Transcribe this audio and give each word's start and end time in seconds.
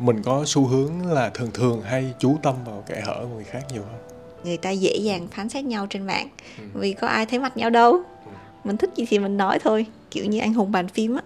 mình 0.00 0.22
có 0.22 0.42
xu 0.46 0.66
hướng 0.66 1.06
là 1.12 1.30
thường 1.30 1.50
thường 1.54 1.82
hay 1.82 2.14
chú 2.18 2.36
tâm 2.42 2.54
vào 2.64 2.84
kẻ 2.86 3.02
hở 3.06 3.20
của 3.22 3.34
người 3.34 3.44
khác 3.44 3.62
nhiều 3.72 3.82
hơn 3.82 4.10
người 4.44 4.56
ta 4.56 4.70
dễ 4.70 4.96
dàng 4.96 5.28
phán 5.30 5.48
xét 5.48 5.64
nhau 5.64 5.86
trên 5.90 6.06
mạng. 6.06 6.28
Ừ. 6.58 6.64
vì 6.74 6.92
có 6.92 7.06
ai 7.06 7.26
thấy 7.26 7.38
mặt 7.38 7.56
nhau 7.56 7.70
đâu. 7.70 7.92
Ừ. 7.92 8.30
mình 8.64 8.76
thích 8.76 8.90
gì 8.96 9.06
thì 9.08 9.18
mình 9.18 9.36
nói 9.36 9.58
thôi 9.58 9.86
kiểu 10.10 10.24
như 10.24 10.38
anh 10.38 10.54
hùng 10.54 10.72
bàn 10.72 10.88
phim 10.88 11.16
á. 11.16 11.22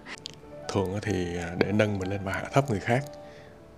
Thường 0.73 0.99
thì 1.01 1.37
à, 1.37 1.55
để 1.57 1.71
nâng 1.71 1.99
mình 1.99 2.09
lên 2.09 2.19
và 2.23 2.31
hạ 2.31 2.43
thấp 2.53 2.69
người 2.69 2.79
khác 2.79 3.03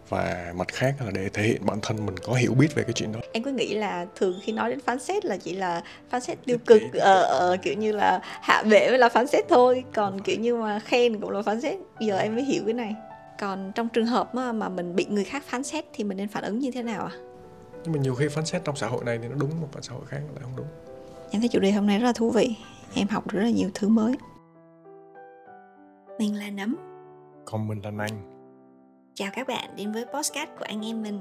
và 0.10 0.54
mặt 0.56 0.68
khác 0.68 0.96
là 1.06 1.12
để 1.12 1.30
thể 1.34 1.44
hiện 1.44 1.66
bản 1.66 1.80
thân 1.82 2.06
mình 2.06 2.16
có 2.18 2.34
hiểu 2.34 2.54
biết 2.54 2.76
về 2.76 2.84
cái 2.84 2.94
chuyện 2.94 3.12
đó. 3.12 3.20
Em 3.34 3.44
cứ 3.44 3.52
nghĩ 3.52 3.74
là 3.74 4.06
thường 4.16 4.40
khi 4.44 4.52
nói 4.52 4.70
đến 4.70 4.80
phán 4.80 5.00
xét 5.00 5.26
là 5.26 5.38
chỉ 5.38 5.54
là 5.54 5.82
phán 6.10 6.22
xét 6.22 6.38
tiêu 6.46 6.58
cực 6.66 6.82
ờ, 6.94 7.22
ờ, 7.22 7.58
kiểu 7.62 7.74
như 7.74 7.92
là 7.92 8.20
hạ 8.24 8.64
bệ 8.64 8.90
mới 8.90 8.98
là 8.98 9.10
phán 9.10 9.28
xét 9.28 9.46
thôi. 9.50 9.84
Còn 9.94 10.22
kiểu 10.22 10.40
như 10.40 10.56
mà 10.56 10.80
khen 10.80 11.20
cũng 11.20 11.30
là 11.30 11.42
phán 11.42 11.62
xét. 11.62 11.76
Giờ 12.00 12.18
em 12.18 12.36
mới 12.36 12.44
hiểu 12.44 12.62
cái 12.66 12.74
này 12.74 12.96
còn 13.40 13.72
trong 13.76 13.90
trường 13.90 14.06
hợp 14.06 14.36
mà, 14.36 14.52
mà 14.52 14.70
mình 14.70 14.96
bị 14.96 15.06
người 15.06 15.24
khác 15.24 15.44
phán 15.44 15.64
xét 15.64 15.86
thì 15.94 16.04
mình 16.04 16.18
nên 16.18 16.28
phản 16.28 16.44
ứng 16.44 16.60
như 16.60 16.72
thế 16.72 16.84
nào 16.84 17.06
ạ? 17.06 17.12
À? 17.14 17.28
nhưng 17.88 17.94
mà 17.94 18.00
nhiều 18.00 18.16
khi 18.16 18.28
phán 18.28 18.46
xét 18.46 18.64
trong 18.66 18.76
xã 18.76 18.88
hội 18.88 19.04
này 19.04 19.20
thì 19.22 19.28
nó 19.28 19.36
đúng 19.40 19.62
một 19.62 19.68
xã 19.82 19.94
hội 19.94 20.06
khác 20.06 20.22
lại 20.34 20.42
không 20.42 20.56
đúng. 20.56 20.68
Em 21.32 21.42
thấy 21.42 21.50
chủ 21.50 21.60
đề 21.60 21.72
hôm 21.72 21.88
nay 21.88 22.00
rất 22.00 22.06
là 22.06 22.14
thú 22.14 22.32
vị. 22.32 22.56
Em 22.94 23.08
học 23.08 23.30
rất 23.30 23.42
là 23.44 23.50
nhiều 23.50 23.70
thứ 23.74 23.88
mới. 23.88 24.16
Mình 26.20 26.36
là 26.36 26.50
nấm. 26.50 26.76
Còn 27.46 27.68
mình 27.68 27.82
là 27.84 27.92
nanh 27.92 28.38
chào 29.14 29.30
các 29.34 29.48
bạn 29.48 29.70
đến 29.76 29.92
với 29.92 30.06
postcard 30.06 30.52
của 30.60 30.66
anh 30.66 30.86
em 30.86 31.04
mình. 31.04 31.20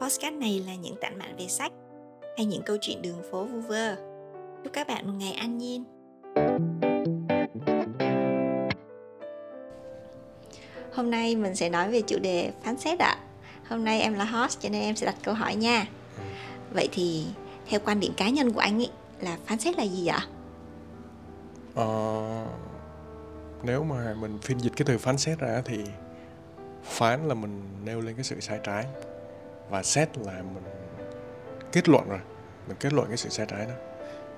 Postcard 0.00 0.36
này 0.36 0.64
là 0.66 0.74
những 0.74 0.96
tản 1.00 1.18
mạn 1.18 1.36
về 1.38 1.46
sách 1.48 1.72
hay 2.36 2.46
những 2.46 2.62
câu 2.62 2.76
chuyện 2.80 3.02
đường 3.02 3.22
phố 3.30 3.44
vu 3.44 3.60
vơ. 3.60 3.96
Chúc 4.64 4.72
các 4.72 4.86
bạn 4.86 5.06
một 5.06 5.14
ngày 5.18 5.32
an 5.32 5.58
nhiên 5.58 5.84
hôm 10.94 11.10
nay 11.10 11.36
mình 11.36 11.56
sẽ 11.56 11.68
nói 11.68 11.90
về 11.90 12.00
chủ 12.00 12.18
đề 12.18 12.50
phán 12.62 12.78
xét 12.78 12.98
ạ. 12.98 13.16
Hôm 13.68 13.84
nay 13.84 14.00
em 14.00 14.14
là 14.14 14.24
host 14.24 14.60
cho 14.60 14.68
nên 14.68 14.82
em 14.82 14.96
sẽ 14.96 15.06
đặt 15.06 15.16
câu 15.22 15.34
hỏi 15.34 15.54
nha. 15.54 15.86
Vậy 16.70 16.88
thì 16.92 17.26
theo 17.68 17.80
quan 17.84 18.00
điểm 18.00 18.12
cá 18.16 18.28
nhân 18.28 18.52
của 18.52 18.60
anh 18.60 18.80
ấy 18.80 18.90
là 19.20 19.38
phán 19.46 19.58
xét 19.58 19.78
là 19.78 19.84
gì 19.84 20.06
ạ 20.06 20.26
ờ, 21.74 22.46
nếu 23.62 23.84
mà 23.84 24.14
mình 24.20 24.38
phiên 24.42 24.58
dịch 24.58 24.72
cái 24.76 24.84
từ 24.86 24.98
phán 24.98 25.18
xét 25.18 25.38
ra 25.38 25.62
thì 25.64 25.84
phán 26.84 27.28
là 27.28 27.34
mình 27.34 27.62
nêu 27.84 28.00
lên 28.00 28.14
cái 28.14 28.24
sự 28.24 28.40
sai 28.40 28.58
trái 28.64 28.84
và 29.70 29.82
xét 29.82 30.18
là 30.18 30.32
mình 30.32 30.64
kết 31.72 31.88
luận 31.88 32.08
rồi. 32.08 32.20
Mình 32.68 32.76
kết 32.80 32.92
luận 32.92 33.08
cái 33.08 33.16
sự 33.16 33.28
sai 33.28 33.46
trái 33.50 33.66
đó. 33.66 33.74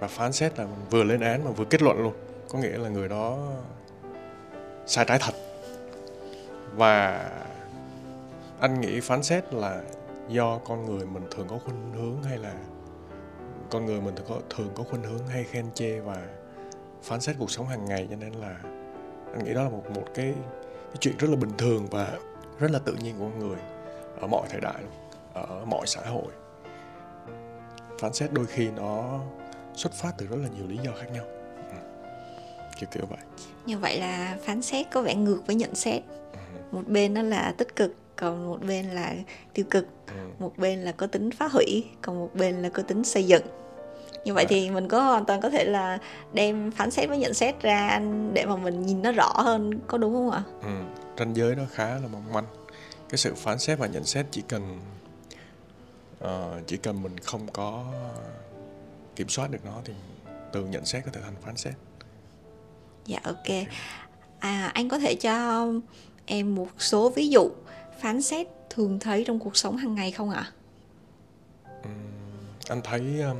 Và 0.00 0.08
phán 0.08 0.32
xét 0.32 0.58
là 0.58 0.64
mình 0.64 0.84
vừa 0.90 1.04
lên 1.04 1.20
án 1.20 1.44
mà 1.44 1.50
vừa 1.50 1.64
kết 1.64 1.82
luận 1.82 1.98
luôn. 2.02 2.14
Có 2.48 2.58
nghĩa 2.58 2.78
là 2.78 2.88
người 2.88 3.08
đó 3.08 3.52
sai 4.86 5.04
trái 5.08 5.18
thật 5.20 5.34
và 6.76 7.30
anh 8.60 8.80
nghĩ 8.80 9.00
phán 9.00 9.22
xét 9.22 9.54
là 9.54 9.82
do 10.28 10.58
con 10.58 10.86
người 10.86 11.06
mình 11.06 11.22
thường 11.30 11.46
có 11.50 11.58
khuynh 11.64 11.92
hướng 11.92 12.22
hay 12.22 12.38
là 12.38 12.54
con 13.70 13.86
người 13.86 14.00
mình 14.00 14.14
thường 14.16 14.26
có 14.28 14.40
thường 14.56 14.70
có 14.74 14.82
khuynh 14.82 15.02
hướng 15.02 15.26
hay 15.26 15.44
khen 15.44 15.66
chê 15.74 16.00
và 16.00 16.26
phán 17.02 17.20
xét 17.20 17.36
cuộc 17.38 17.50
sống 17.50 17.66
hàng 17.66 17.84
ngày, 17.84 18.06
cho 18.10 18.16
nên 18.16 18.32
là 18.32 18.60
anh 19.32 19.44
nghĩ 19.44 19.54
đó 19.54 19.62
là 19.62 19.68
một 19.68 19.82
một 19.94 20.04
cái 20.14 20.34
cái 20.86 20.96
chuyện 21.00 21.16
rất 21.18 21.30
là 21.30 21.36
bình 21.36 21.52
thường 21.58 21.86
và 21.90 22.18
rất 22.58 22.70
là 22.70 22.78
tự 22.78 22.94
nhiên 22.94 23.14
của 23.18 23.24
con 23.24 23.38
người 23.38 23.58
ở 24.20 24.26
mọi 24.26 24.46
thời 24.50 24.60
đại, 24.60 24.82
ở 25.34 25.64
mọi 25.64 25.86
xã 25.86 26.00
hội 26.00 26.32
phán 28.00 28.12
xét 28.12 28.32
đôi 28.32 28.46
khi 28.46 28.70
nó 28.70 29.20
xuất 29.74 29.92
phát 29.92 30.12
từ 30.18 30.26
rất 30.26 30.36
là 30.36 30.48
nhiều 30.56 30.66
lý 30.66 30.78
do 30.82 30.90
khác 30.98 31.06
nhau 31.12 31.24
kiểu 32.80 32.88
kiểu 32.92 33.06
vậy. 33.10 33.18
Như 33.66 33.78
vậy 33.78 34.00
là 34.00 34.36
phán 34.44 34.62
xét 34.62 34.86
có 34.90 35.02
vẻ 35.02 35.14
ngược 35.14 35.46
với 35.46 35.56
nhận 35.56 35.74
xét. 35.74 36.02
Ừ. 36.32 36.38
một 36.72 36.82
bên 36.86 37.14
nó 37.14 37.22
là 37.22 37.54
tích 37.58 37.76
cực 37.76 37.94
còn 38.16 38.48
một 38.48 38.58
bên 38.66 38.86
là 38.86 39.14
tiêu 39.54 39.64
cực. 39.70 39.86
Ừ. 40.06 40.14
một 40.38 40.58
bên 40.58 40.78
là 40.78 40.92
có 40.92 41.06
tính 41.06 41.30
phá 41.30 41.48
hủy 41.48 41.84
còn 42.02 42.18
một 42.18 42.30
bên 42.34 42.62
là 42.62 42.68
có 42.68 42.82
tính 42.82 43.04
xây 43.04 43.26
dựng. 43.26 43.42
Như 44.24 44.34
vậy 44.34 44.46
thì 44.48 44.70
mình 44.70 44.88
có 44.88 45.02
hoàn 45.02 45.24
toàn 45.24 45.40
có 45.40 45.50
thể 45.50 45.64
là 45.64 45.98
đem 46.32 46.70
phán 46.70 46.90
xét 46.90 47.08
với 47.08 47.18
nhận 47.18 47.34
xét 47.34 47.62
ra 47.62 48.00
để 48.32 48.46
mà 48.46 48.56
mình 48.56 48.86
nhìn 48.86 49.02
nó 49.02 49.12
rõ 49.12 49.32
hơn 49.36 49.80
có 49.86 49.98
đúng 49.98 50.14
không 50.14 50.30
ạ? 50.30 50.42
Ừ, 50.62 50.68
ranh 51.18 51.36
giới 51.36 51.54
đó 51.54 51.62
khá 51.72 51.86
là 51.86 52.08
mong 52.12 52.32
manh. 52.32 52.44
Cái 53.08 53.18
sự 53.18 53.34
phán 53.34 53.58
xét 53.58 53.78
và 53.78 53.86
nhận 53.86 54.04
xét 54.04 54.26
chỉ 54.30 54.42
cần 54.48 54.78
uh, 56.24 56.28
chỉ 56.66 56.76
cần 56.76 57.02
mình 57.02 57.18
không 57.18 57.46
có 57.52 57.84
kiểm 59.16 59.28
soát 59.28 59.50
được 59.50 59.64
nó 59.64 59.80
thì 59.84 59.92
từ 60.52 60.64
nhận 60.64 60.84
xét 60.84 61.04
có 61.04 61.10
thể 61.14 61.20
thành 61.24 61.36
phán 61.42 61.56
xét 61.56 61.74
dạ 63.06 63.18
ok. 63.22 63.66
À 64.38 64.70
anh 64.74 64.88
có 64.88 64.98
thể 64.98 65.14
cho 65.14 65.66
em 66.26 66.54
một 66.54 66.68
số 66.78 67.10
ví 67.10 67.28
dụ 67.28 67.50
phán 68.00 68.22
xét 68.22 68.46
thường 68.70 68.98
thấy 68.98 69.24
trong 69.26 69.38
cuộc 69.38 69.56
sống 69.56 69.76
hàng 69.76 69.94
ngày 69.94 70.12
không 70.12 70.30
ạ? 70.30 70.52
Ừ, 71.82 71.90
anh 72.68 72.80
thấy 72.84 73.20
um, 73.20 73.36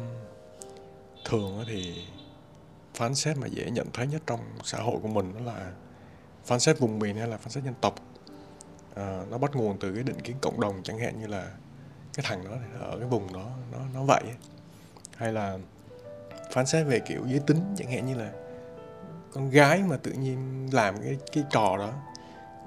thường 1.25 1.65
thì 1.69 2.05
phán 2.95 3.15
xét 3.15 3.37
mà 3.37 3.47
dễ 3.47 3.71
nhận 3.71 3.87
thấy 3.93 4.07
nhất 4.07 4.23
trong 4.27 4.41
xã 4.65 4.79
hội 4.79 4.97
của 5.03 5.09
mình 5.09 5.35
đó 5.35 5.53
là 5.53 5.73
phán 6.45 6.61
xét 6.61 6.79
vùng 6.79 6.99
miền 6.99 7.17
hay 7.17 7.29
là 7.29 7.37
phán 7.37 7.51
xét 7.51 7.65
dân 7.65 7.75
tộc. 7.81 7.95
À, 8.95 9.23
nó 9.31 9.39
bắt 9.39 9.57
nguồn 9.57 9.77
từ 9.81 9.95
cái 9.95 10.03
định 10.03 10.21
kiến 10.21 10.37
cộng 10.41 10.61
đồng 10.61 10.83
chẳng 10.83 10.99
hạn 10.99 11.21
như 11.21 11.27
là 11.27 11.51
cái 12.15 12.27
thằng 12.29 12.45
đó 12.45 12.51
ở 12.81 12.99
cái 12.99 13.09
vùng 13.09 13.33
đó 13.33 13.51
nó 13.73 13.79
nó 13.95 14.05
vậy. 14.05 14.23
Hay 15.17 15.33
là 15.33 15.59
phán 16.53 16.67
xét 16.67 16.87
về 16.87 17.01
kiểu 17.01 17.23
giới 17.27 17.41
tính 17.47 17.75
chẳng 17.77 17.91
hạn 17.91 18.07
như 18.07 18.15
là 18.15 18.33
con 19.37 19.51
gái 19.51 19.83
mà 19.83 19.97
tự 19.97 20.13
nhiên 20.13 20.69
làm 20.73 21.03
cái 21.03 21.17
cái 21.33 21.45
trò 21.51 21.77
đó. 21.79 21.93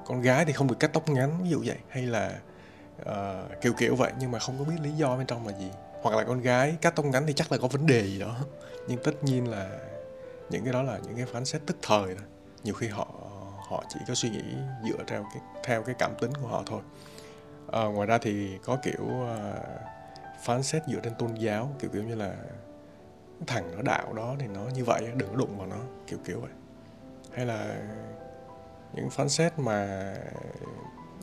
Con 0.05 0.21
gái 0.21 0.45
thì 0.45 0.53
không 0.53 0.67
được 0.67 0.79
cắt 0.79 0.93
tóc 0.93 1.09
ngắn 1.09 1.43
ví 1.43 1.49
dụ 1.49 1.61
vậy 1.65 1.77
hay 1.89 2.03
là 2.03 2.39
uh, 3.01 3.61
kiểu 3.61 3.73
kiểu 3.73 3.95
vậy 3.95 4.11
nhưng 4.19 4.31
mà 4.31 4.39
không 4.39 4.55
có 4.59 4.65
biết 4.65 4.75
lý 4.81 4.91
do 4.91 5.17
bên 5.17 5.27
trong 5.27 5.47
là 5.47 5.53
gì. 5.53 5.71
Hoặc 6.01 6.15
là 6.15 6.23
con 6.23 6.41
gái 6.41 6.77
cắt 6.81 6.95
tóc 6.95 7.05
ngắn 7.05 7.23
thì 7.27 7.33
chắc 7.33 7.51
là 7.51 7.57
có 7.57 7.67
vấn 7.67 7.85
đề 7.85 8.01
gì 8.07 8.19
đó. 8.19 8.35
Nhưng 8.87 9.03
tất 9.03 9.23
nhiên 9.23 9.49
là 9.49 9.69
những 10.49 10.63
cái 10.63 10.73
đó 10.73 10.81
là 10.83 10.99
những 11.03 11.15
cái 11.15 11.25
phán 11.25 11.45
xét 11.45 11.61
tức 11.65 11.77
thời 11.81 12.15
đó. 12.15 12.21
nhiều 12.63 12.73
khi 12.73 12.87
họ 12.87 13.07
họ 13.69 13.83
chỉ 13.89 13.99
có 14.07 14.13
suy 14.15 14.29
nghĩ 14.29 14.43
dựa 14.89 15.03
theo 15.07 15.25
cái 15.33 15.41
theo 15.63 15.83
cái 15.83 15.95
cảm 15.99 16.11
tính 16.21 16.31
của 16.41 16.47
họ 16.47 16.63
thôi. 16.65 16.81
À, 17.71 17.83
ngoài 17.83 18.07
ra 18.07 18.17
thì 18.17 18.57
có 18.63 18.77
kiểu 18.83 19.03
uh, 19.03 19.59
phán 20.43 20.63
xét 20.63 20.81
dựa 20.87 20.99
trên 21.03 21.13
tôn 21.15 21.35
giáo 21.35 21.75
kiểu 21.79 21.89
kiểu 21.93 22.03
như 22.03 22.15
là 22.15 22.33
thằng 23.47 23.75
nó 23.75 23.81
đạo 23.81 24.13
đó 24.13 24.35
thì 24.39 24.47
nó 24.47 24.61
như 24.73 24.85
vậy 24.85 25.07
đừng 25.15 25.29
có 25.29 25.35
đụng 25.35 25.57
vào 25.57 25.67
nó 25.67 25.77
kiểu 26.07 26.19
kiểu 26.25 26.39
vậy 26.39 26.51
hay 27.39 27.45
là 27.45 27.75
những 28.93 29.09
phán 29.09 29.29
xét 29.29 29.59
mà 29.59 30.13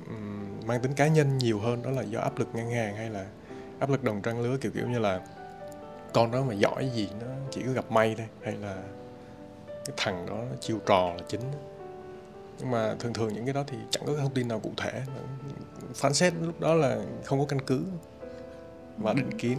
um, 0.09 0.67
mang 0.67 0.81
tính 0.81 0.95
cá 0.95 1.09
nhân 1.09 1.39
nhiều 1.39 1.61
hơn 1.61 1.83
đó 1.83 1.91
là 1.91 2.03
do 2.03 2.21
áp 2.21 2.39
lực 2.39 2.49
ngân 2.55 2.71
hàng 2.71 2.97
hay 2.97 3.11
là 3.11 3.27
áp 3.79 3.91
lực 3.91 4.05
đồng 4.05 4.23
trang 4.23 4.41
lứa 4.41 4.57
kiểu 4.61 4.73
kiểu 4.75 4.89
như 4.89 4.99
là 4.99 5.21
con 6.13 6.31
đó 6.31 6.43
mà 6.43 6.55
giỏi 6.55 6.91
gì 6.95 7.09
nó 7.21 7.27
chỉ 7.51 7.63
có 7.67 7.73
gặp 7.73 7.91
may 7.91 8.15
thôi 8.19 8.27
hay 8.43 8.55
là 8.57 8.83
cái 9.69 9.95
thằng 9.97 10.27
đó 10.27 10.39
chiêu 10.61 10.79
trò 10.87 11.13
là 11.17 11.23
chính. 11.29 11.41
Nhưng 12.59 12.71
mà 12.71 12.95
thường 12.99 13.13
thường 13.13 13.35
những 13.35 13.45
cái 13.45 13.55
đó 13.55 13.65
thì 13.67 13.77
chẳng 13.91 14.03
có 14.07 14.17
thông 14.17 14.35
tin 14.35 14.49
nào 14.49 14.61
cụ 14.61 14.73
thể. 14.77 15.03
Phán 15.95 16.15
xét 16.15 16.33
lúc 16.41 16.61
đó 16.61 16.75
là 16.75 16.99
không 17.25 17.39
có 17.39 17.47
căn 17.49 17.59
cứ 17.67 17.85
và 18.97 19.13
định 19.13 19.31
ừ. 19.31 19.37
kiến. 19.39 19.59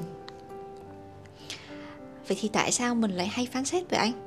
Vậy 2.28 2.38
thì 2.41 2.50
tại 2.53 2.72
sao 2.72 2.96
mình 2.96 3.12
lại 3.12 3.28
hay 3.28 3.47
phán 3.51 3.66
xét 3.66 3.90
về 3.90 3.97
anh 3.97 4.27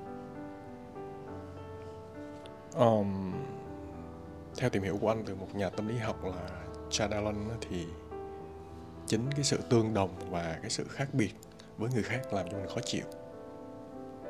um, 2.75 3.33
theo 4.57 4.71
tìm 4.71 4.83
hiểu 4.83 4.99
của 5.01 5.09
anh 5.09 5.23
từ 5.27 5.35
một 5.35 5.55
nhà 5.55 5.69
tâm 5.69 5.89
lý 5.89 5.99
học 5.99 6.25
là 6.25 6.65
Chad 6.91 7.11
Allen 7.11 7.49
thì 7.61 7.87
chính 9.07 9.31
cái 9.31 9.45
sự 9.45 9.59
tương 9.69 9.95
đồng 9.95 10.11
và 10.31 10.59
cái 10.63 10.71
sự 10.71 10.85
khác 10.89 11.09
biệt 11.13 11.35
với 11.79 11.91
người 11.95 12.03
khác 12.03 12.33
làm 12.33 12.47
cho 12.51 12.59
mình 12.59 12.69
khó 12.69 12.81
chịu. 12.85 13.05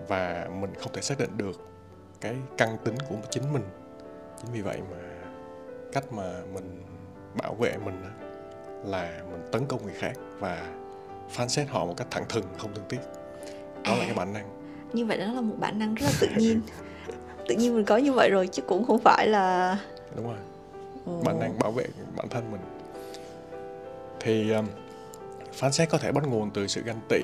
Và 0.09 0.49
mình 0.61 0.73
không 0.81 0.93
thể 0.93 1.03
xác 1.03 1.19
định 1.19 1.37
được 1.37 1.69
cái 2.21 2.37
căn 2.59 2.77
tính 2.85 2.95
của 3.09 3.17
chính 3.31 3.53
mình. 3.53 3.65
Chính 4.43 4.53
vì 4.53 4.61
vậy 4.61 4.81
mà 4.91 4.97
cách 5.93 6.13
mà 6.13 6.41
mình 6.55 6.83
bảo 7.35 7.55
vệ 7.55 7.77
mình 7.85 8.03
là 8.85 9.23
mình 9.31 9.43
tấn 9.53 9.67
công 9.67 9.83
người 9.85 9.95
khác 9.95 10.13
và 10.39 10.75
phán 11.31 11.49
xét 11.49 11.69
họ 11.69 11.87
một 11.87 11.95
cách 11.97 12.07
thẳng 12.11 12.25
thừng 12.29 12.45
không 12.59 12.75
thương 12.75 12.85
tiếc. 12.89 13.01
Đó 13.85 13.93
à, 13.93 13.97
là 13.97 14.05
cái 14.05 14.15
bản 14.15 14.33
năng. 14.33 14.61
Như 14.93 15.07
vậy 15.07 15.19
đó 15.19 15.33
là 15.33 15.41
một 15.41 15.57
bản 15.59 15.79
năng 15.79 15.95
rất 15.95 16.07
là 16.07 16.17
tự 16.21 16.29
nhiên 16.37 16.61
tự 17.49 17.55
nhiên 17.55 17.75
mình 17.75 17.85
có 17.85 17.97
như 17.97 18.13
vậy 18.13 18.31
rồi 18.31 18.47
chứ 18.47 18.63
cũng 18.63 18.85
không 18.85 18.99
phải 18.99 19.29
là 19.29 19.79
đúng 20.17 20.27
rồi. 20.27 20.39
Ồ. 21.07 21.21
bản 21.25 21.41
năng 21.41 21.59
bảo 21.59 21.73
vệ 21.73 21.85
bản 22.17 22.29
thân 22.29 22.53
mình. 22.53 22.61
Thì 24.21 24.51
um, 24.51 24.67
phán 25.53 25.73
xét 25.73 25.91
có 25.91 25.99
thể 25.99 26.13
bắt 26.13 26.25
nguồn 26.29 26.51
từ 26.51 26.67
sự 26.67 26.83
ganh 26.83 27.01
tị. 27.09 27.21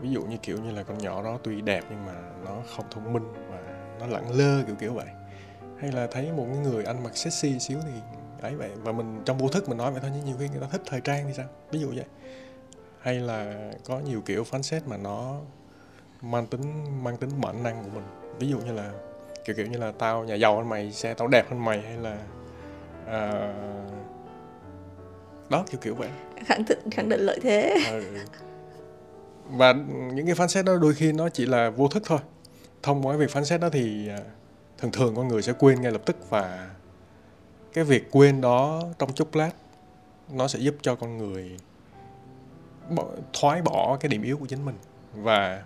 Ví 0.00 0.10
dụ 0.10 0.22
như 0.22 0.36
kiểu 0.36 0.58
như 0.58 0.70
là 0.70 0.82
con 0.82 0.98
nhỏ 0.98 1.22
đó 1.22 1.38
tuy 1.42 1.60
đẹp 1.60 1.84
nhưng 1.90 2.06
mà 2.06 2.14
nó 2.44 2.56
không 2.76 2.84
thông 2.90 3.12
minh 3.12 3.32
và 3.50 3.58
nó 4.00 4.06
lẳng 4.06 4.30
lơ 4.30 4.62
kiểu 4.66 4.74
kiểu 4.74 4.92
vậy. 4.92 5.06
Hay 5.78 5.92
là 5.92 6.06
thấy 6.06 6.32
một 6.32 6.46
người 6.62 6.84
ăn 6.84 7.02
mặc 7.02 7.16
sexy 7.16 7.58
xíu 7.58 7.78
thì 7.84 7.92
ấy 8.42 8.54
vậy. 8.54 8.70
Và 8.82 8.92
mình 8.92 9.22
trong 9.24 9.38
vô 9.38 9.48
thức 9.48 9.68
mình 9.68 9.78
nói 9.78 9.92
vậy 9.92 10.00
thôi 10.00 10.10
nhưng 10.14 10.24
nhiều 10.24 10.36
khi 10.38 10.48
người 10.48 10.60
ta 10.60 10.66
thích 10.72 10.82
thời 10.86 11.00
trang 11.00 11.24
thì 11.26 11.32
sao? 11.36 11.46
Ví 11.70 11.78
dụ 11.80 11.88
vậy. 11.94 12.04
Hay 13.00 13.14
là 13.14 13.70
có 13.84 14.00
nhiều 14.00 14.20
kiểu 14.20 14.44
phán 14.44 14.62
xét 14.62 14.86
mà 14.86 14.96
nó 14.96 15.40
mang 16.22 16.46
tính 16.46 16.84
mang 17.04 17.16
tính 17.16 17.30
bản 17.40 17.62
năng 17.62 17.84
của 17.84 17.90
mình 17.94 18.04
ví 18.38 18.48
dụ 18.48 18.58
như 18.58 18.72
là 18.72 18.92
kiểu 19.44 19.56
kiểu 19.56 19.66
như 19.66 19.78
là 19.78 19.92
tao 19.98 20.24
nhà 20.24 20.34
giàu 20.34 20.56
hơn 20.56 20.68
mày 20.68 20.92
xe 20.92 21.14
tao 21.14 21.28
đẹp 21.28 21.50
hơn 21.50 21.64
mày 21.64 21.82
hay 21.82 21.96
là 21.96 22.18
uh, 23.04 23.54
đó 25.50 25.64
kiểu 25.70 25.80
kiểu 25.80 25.94
vậy. 25.94 26.08
Khẳng 26.46 26.64
định 26.68 26.78
khẳng 26.90 27.08
định 27.08 27.20
lợi 27.20 27.38
thế. 27.42 27.84
Ừ. 27.90 28.04
và 29.50 29.72
những 30.12 30.26
cái 30.26 30.34
phán 30.34 30.48
xét 30.48 30.64
đó 30.64 30.76
đôi 30.76 30.94
khi 30.94 31.12
nó 31.12 31.28
chỉ 31.28 31.46
là 31.46 31.70
vô 31.70 31.88
thức 31.88 32.02
thôi. 32.06 32.18
Thông 32.82 33.06
qua 33.06 33.16
việc 33.16 33.30
phán 33.30 33.44
xét 33.44 33.60
đó 33.60 33.68
thì 33.72 34.08
à, 34.08 34.18
thường 34.78 34.92
thường 34.92 35.14
con 35.16 35.28
người 35.28 35.42
sẽ 35.42 35.52
quên 35.58 35.80
ngay 35.80 35.92
lập 35.92 36.02
tức 36.04 36.30
và 36.30 36.70
cái 37.72 37.84
việc 37.84 38.10
quên 38.10 38.40
đó 38.40 38.82
trong 38.98 39.12
chốc 39.12 39.34
lát 39.34 39.50
nó 40.32 40.48
sẽ 40.48 40.58
giúp 40.58 40.74
cho 40.82 40.94
con 40.94 41.18
người 41.18 41.56
thoái 43.32 43.62
bỏ 43.62 43.96
cái 44.00 44.08
điểm 44.08 44.22
yếu 44.22 44.36
của 44.36 44.46
chính 44.46 44.64
mình. 44.64 44.76
Và 45.14 45.62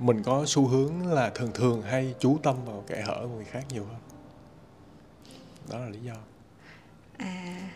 mình 0.00 0.22
có 0.22 0.44
xu 0.46 0.66
hướng 0.66 1.06
là 1.06 1.30
thường 1.30 1.50
thường 1.54 1.82
hay 1.82 2.14
chú 2.18 2.38
tâm 2.42 2.56
vào 2.66 2.84
kẻ 2.86 3.02
hở 3.06 3.20
của 3.22 3.34
người 3.36 3.44
khác 3.44 3.64
nhiều 3.72 3.84
hơn. 3.84 4.00
Đó 5.70 5.78
là 5.78 5.88
lý 5.88 5.98
do. 6.04 6.14
À 7.16 7.70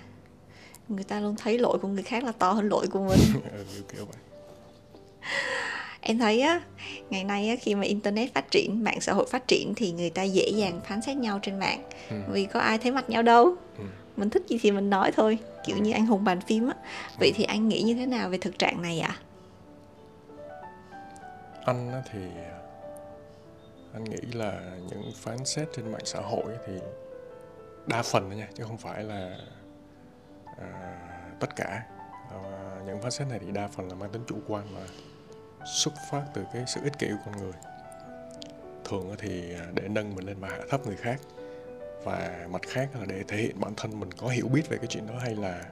người 0.89 1.05
ta 1.05 1.21
luôn 1.21 1.35
thấy 1.37 1.59
lỗi 1.59 1.79
của 1.79 1.89
người 1.89 2.03
khác 2.03 2.25
là 2.25 2.33
to 2.33 2.53
hơn 2.53 2.69
lỗi 2.69 2.87
của 2.87 3.01
mình. 3.01 3.19
Ừ, 3.53 3.65
kiểu 3.93 4.07
vậy. 4.07 4.17
Em 6.01 6.19
thấy 6.19 6.41
á 6.41 6.61
ngày 7.11 7.25
nay 7.25 7.49
á, 7.49 7.57
khi 7.61 7.75
mà 7.75 7.83
internet 7.83 8.35
phát 8.35 8.51
triển 8.51 8.85
mạng 8.85 9.01
xã 9.01 9.13
hội 9.13 9.27
phát 9.31 9.49
triển 9.49 9.75
thì 9.77 9.93
người 9.93 10.11
ta 10.11 10.23
dễ 10.23 10.49
dàng 10.49 10.81
phán 10.89 11.03
xét 11.03 11.17
nhau 11.17 11.39
trên 11.43 11.59
mạng. 11.59 11.83
Ừ. 12.11 12.17
vì 12.33 12.45
có 12.45 12.61
ai 12.61 12.79
thấy 12.79 12.93
mặt 12.93 13.11
nhau 13.11 13.23
đâu. 13.23 13.55
Ừ. 13.79 13.85
mình 14.17 14.31
thích 14.31 14.43
gì 14.49 14.59
thì 14.63 14.71
mình 14.71 14.91
nói 14.91 15.13
thôi 15.13 15.39
kiểu 15.67 15.77
như 15.77 15.93
anh 15.93 16.07
hùng 16.07 16.25
bàn 16.25 16.41
phim 16.41 16.69
á. 16.69 16.75
Vậy 17.21 17.33
thì 17.35 17.45
anh 17.45 17.69
nghĩ 17.69 17.83
như 17.83 17.95
thế 17.95 18.07
nào 18.07 18.29
về 18.29 18.39
thực 18.39 18.59
trạng 18.59 18.83
này 18.83 19.01
ạ? 19.01 19.17
à? 19.19 19.24
Anh 21.65 22.03
thì 22.13 22.21
anh 23.93 24.05
nghĩ 24.05 24.21
là 24.33 24.77
những 24.91 25.13
phán 25.17 25.45
xét 25.45 25.69
trên 25.73 25.93
mạng 25.93 26.05
xã 26.05 26.21
hội 26.21 26.45
thì 26.67 26.73
đa 27.87 28.03
phần 28.03 28.37
nha 28.37 28.49
chứ 28.55 28.65
không 28.65 28.79
phải 28.79 29.05
là 29.05 29.39
à, 30.59 31.01
tất 31.41 31.57
cả. 31.57 31.87
À, 32.31 32.81
những 32.87 33.03
phán 33.03 33.11
xét 33.11 33.29
này 33.29 33.39
thì 33.39 33.53
đa 33.53 33.69
phần 33.69 33.89
là 33.89 33.95
mang 33.95 34.11
tính 34.11 34.23
chủ 34.27 34.37
quan 34.49 34.67
và 34.75 34.87
xuất 35.65 35.95
phát 36.11 36.25
từ 36.35 36.45
cái 36.53 36.65
sự 36.67 36.81
ích 36.85 36.99
kỷ 36.99 37.09
của 37.09 37.23
con 37.25 37.43
người. 37.43 37.53
Thường 38.85 39.15
thì 39.19 39.55
à, 39.55 39.67
để 39.75 39.89
nâng 39.89 40.15
mình 40.15 40.27
lên 40.27 40.41
mà 40.41 40.49
hạ 40.49 40.61
thấp 40.71 40.87
người 40.87 40.97
khác 40.97 41.21
và 42.05 42.47
mặt 42.51 42.63
khác 42.69 42.89
là 42.95 43.05
để 43.09 43.23
thể 43.29 43.37
hiện 43.37 43.61
bản 43.61 43.73
thân 43.77 44.01
mình 44.01 44.13
có 44.13 44.29
hiểu 44.29 44.49
biết 44.49 44.69
về 44.69 44.77
cái 44.77 44.87
chuyện 44.87 45.07
đó 45.07 45.15
hay 45.19 45.35
là 45.35 45.65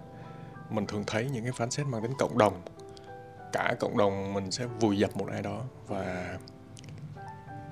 mình 0.70 0.86
thường 0.86 1.04
thấy 1.06 1.28
những 1.32 1.42
cái 1.42 1.52
phán 1.52 1.70
xét 1.70 1.86
mang 1.86 2.02
tính 2.02 2.12
cộng 2.18 2.38
đồng 2.38 2.62
cả 3.52 3.74
cộng 3.80 3.96
đồng 3.96 4.34
mình 4.34 4.50
sẽ 4.50 4.66
vùi 4.80 4.98
dập 4.98 5.16
một 5.16 5.26
ai 5.32 5.42
đó 5.42 5.62
và 5.88 6.38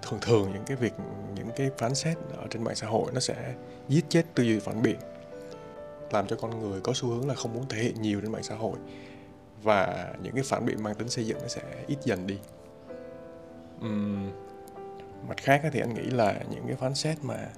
thường 0.02 0.20
thường 0.22 0.52
những 0.52 0.64
cái 0.66 0.76
việc 0.76 0.92
những 1.34 1.50
cái 1.56 1.70
phán 1.78 1.94
xét 1.94 2.16
ở 2.36 2.46
trên 2.50 2.64
mạng 2.64 2.74
xã 2.74 2.86
hội 2.86 3.12
nó 3.14 3.20
sẽ 3.20 3.54
giết 3.88 4.04
chết 4.08 4.22
tư 4.34 4.42
duy 4.42 4.58
phản 4.58 4.82
biện 4.82 4.98
làm 6.10 6.26
cho 6.26 6.36
con 6.36 6.60
người 6.60 6.80
có 6.80 6.92
xu 6.94 7.08
hướng 7.08 7.28
là 7.28 7.34
không 7.34 7.54
muốn 7.54 7.68
thể 7.68 7.82
hiện 7.82 8.02
nhiều 8.02 8.20
trên 8.20 8.32
mạng 8.32 8.42
xã 8.42 8.54
hội 8.54 8.78
và 9.62 10.10
những 10.22 10.34
cái 10.34 10.42
phản 10.42 10.66
biện 10.66 10.82
mang 10.82 10.94
tính 10.94 11.08
xây 11.08 11.26
dựng 11.26 11.38
nó 11.42 11.48
sẽ 11.48 11.62
ít 11.86 11.98
dần 12.04 12.26
đi. 12.26 12.38
Uhm, 13.84 14.30
mặt 15.28 15.36
khác 15.36 15.62
thì 15.72 15.80
anh 15.80 15.94
nghĩ 15.94 16.02
là 16.02 16.40
những 16.50 16.64
cái 16.66 16.76
phán 16.76 16.94
xét 16.94 17.18
mà 17.22 17.48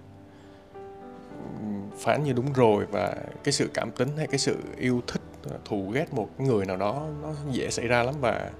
phán 1.99 2.25
như 2.25 2.33
đúng 2.33 2.53
rồi 2.53 2.87
và 2.87 3.17
cái 3.45 3.53
sự 3.53 3.71
cảm 3.75 3.91
tính 3.91 4.09
hay 4.17 4.27
cái 4.27 4.39
sự 4.39 4.57
yêu 4.79 5.03
thích 5.07 5.23
thù 5.65 5.91
ghét 5.95 6.15
một 6.15 6.29
người 6.39 6.67
nào 6.67 6.77
đó 6.77 7.07
nó 7.23 7.33
dễ 7.51 7.71
xảy 7.71 7.87
ra 7.87 8.03
lắm 8.03 8.15
và 8.21 8.51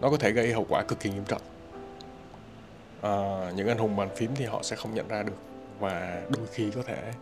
nó 0.00 0.10
có 0.10 0.16
thể 0.16 0.30
gây 0.30 0.52
hậu 0.52 0.66
quả 0.68 0.82
cực 0.82 1.00
kỳ 1.00 1.10
nghiêm 1.10 1.24
trọng. 1.24 1.42
À, 3.00 3.50
những 3.56 3.68
anh 3.68 3.78
hùng 3.78 3.96
bàn 3.96 4.08
phím 4.16 4.30
thì 4.34 4.44
họ 4.44 4.62
sẽ 4.62 4.76
không 4.76 4.94
nhận 4.94 5.08
ra 5.08 5.22
được 5.22 5.36
và 5.78 6.22
đôi 6.28 6.46
khi 6.46 6.70
có 6.70 6.82
thể 6.82 7.12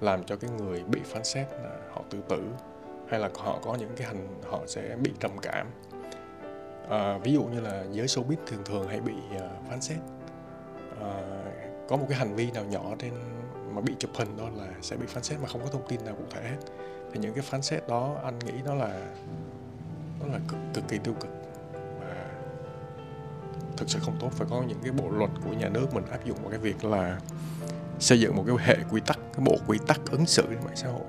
làm 0.00 0.24
cho 0.24 0.36
cái 0.36 0.50
người 0.50 0.82
bị 0.82 1.00
phán 1.04 1.24
xét 1.24 1.46
họ 1.90 2.02
tự 2.10 2.18
tử 2.28 2.42
hay 3.08 3.20
là 3.20 3.30
họ 3.38 3.58
có 3.62 3.74
những 3.74 3.90
cái 3.96 4.06
hành 4.06 4.40
họ 4.50 4.60
sẽ 4.66 4.96
bị 5.02 5.10
trầm 5.20 5.30
cảm. 5.42 5.66
À, 6.88 7.18
ví 7.18 7.32
dụ 7.32 7.42
như 7.42 7.60
là 7.60 7.84
giới 7.90 8.06
showbiz 8.06 8.36
thường 8.46 8.64
thường 8.64 8.88
hay 8.88 9.00
bị 9.00 9.14
uh, 9.36 9.42
phán 9.70 9.80
xét. 9.80 9.98
À, 11.00 11.22
có 11.88 11.96
một 11.96 12.06
cái 12.08 12.18
hành 12.18 12.34
vi 12.34 12.50
nào 12.50 12.64
nhỏ 12.64 12.82
trên 12.98 13.12
mà 13.72 13.80
bị 13.80 13.94
chụp 13.98 14.10
hình 14.14 14.36
đó 14.36 14.44
là 14.56 14.68
sẽ 14.80 14.96
bị 14.96 15.06
phán 15.06 15.22
xét 15.22 15.40
mà 15.40 15.48
không 15.48 15.60
có 15.60 15.68
thông 15.72 15.88
tin 15.88 16.04
nào 16.04 16.14
cụ 16.14 16.24
thể 16.30 16.42
hết 16.42 16.56
thì 17.12 17.20
những 17.20 17.34
cái 17.34 17.42
phán 17.42 17.62
xét 17.62 17.88
đó 17.88 18.16
anh 18.24 18.38
nghĩ 18.38 18.52
nó 18.64 18.74
là 18.74 19.00
nó 20.20 20.26
là 20.26 20.38
cực, 20.48 20.58
cực 20.74 20.88
kỳ 20.88 20.98
tiêu 20.98 21.14
cực. 21.20 21.30
Và 22.00 22.30
thực 23.76 23.90
sự 23.90 23.98
không 24.02 24.16
tốt. 24.20 24.30
Phải 24.32 24.46
có 24.50 24.62
những 24.68 24.78
cái 24.82 24.92
bộ 24.92 25.10
luật 25.10 25.30
của 25.44 25.52
nhà 25.52 25.68
nước 25.68 25.94
mình 25.94 26.06
áp 26.10 26.24
dụng 26.24 26.38
vào 26.42 26.50
cái 26.50 26.58
việc 26.58 26.84
là 26.84 27.20
xây 27.98 28.20
dựng 28.20 28.36
một 28.36 28.44
cái 28.46 28.56
hệ 28.60 28.76
quy 28.90 29.00
tắc 29.00 29.18
cái 29.32 29.44
bộ 29.44 29.56
quy 29.66 29.78
tắc 29.86 30.00
ứng 30.10 30.26
xử 30.26 30.42
trên 30.42 30.64
mạng 30.64 30.76
xã 30.76 30.88
hội. 30.88 31.04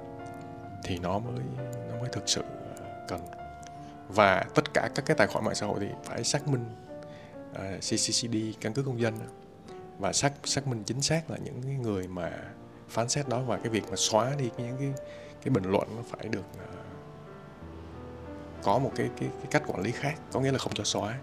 Thì 0.84 1.00
nó 1.00 1.20
mới 1.20 1.44
nó 1.90 2.00
mới 2.00 2.10
thực 2.12 2.30
sự 2.30 2.44
cần. 3.08 3.22
Và 4.10 4.46
tất 4.56 4.74
cả 4.74 4.90
các 4.96 5.06
cái 5.06 5.18
tài 5.18 5.28
khoản 5.28 5.46
mạng 5.46 5.56
xã 5.56 5.66
hội 5.66 5.80
thì 5.80 5.88
phải 6.04 6.24
xác 6.24 6.48
minh 6.48 6.66
à, 7.54 7.74
uh, 7.76 7.80
CCCD 7.80 8.36
căn 8.62 8.74
cứ 8.74 8.84
công 8.84 9.02
dân. 9.02 9.14
Và 10.00 10.14
xác 10.14 10.34
xác 10.44 10.68
minh 10.68 10.84
chính 10.86 11.02
xác 11.02 11.30
là 11.30 11.38
những 11.38 11.62
cái 11.64 11.76
người 11.76 12.08
mà 12.08 12.32
phán 12.90 13.10
xét 13.10 13.30
đó 13.30 13.42
và 13.42 13.58
cái 13.58 13.70
việc 13.70 13.84
mà 13.90 13.96
xóa 13.96 14.36
đi 14.38 14.50
những 14.58 14.78
cái 14.80 14.94
cái 15.42 15.52
bình 15.52 15.64
luận 15.64 15.88
nó 15.96 16.02
phải 16.10 16.28
được 16.30 16.46
uh, 16.54 16.80
có 18.64 18.80
một 18.80 18.92
cái, 18.96 19.10
cái 19.20 19.30
cái 19.38 19.48
cách 19.52 19.64
quản 19.68 19.82
lý 19.82 19.92
khác 19.92 20.20
có 20.32 20.40
nghĩa 20.40 20.52
là 20.52 20.58
không 20.58 20.74
cho 20.74 20.84
xóa. 20.84 21.20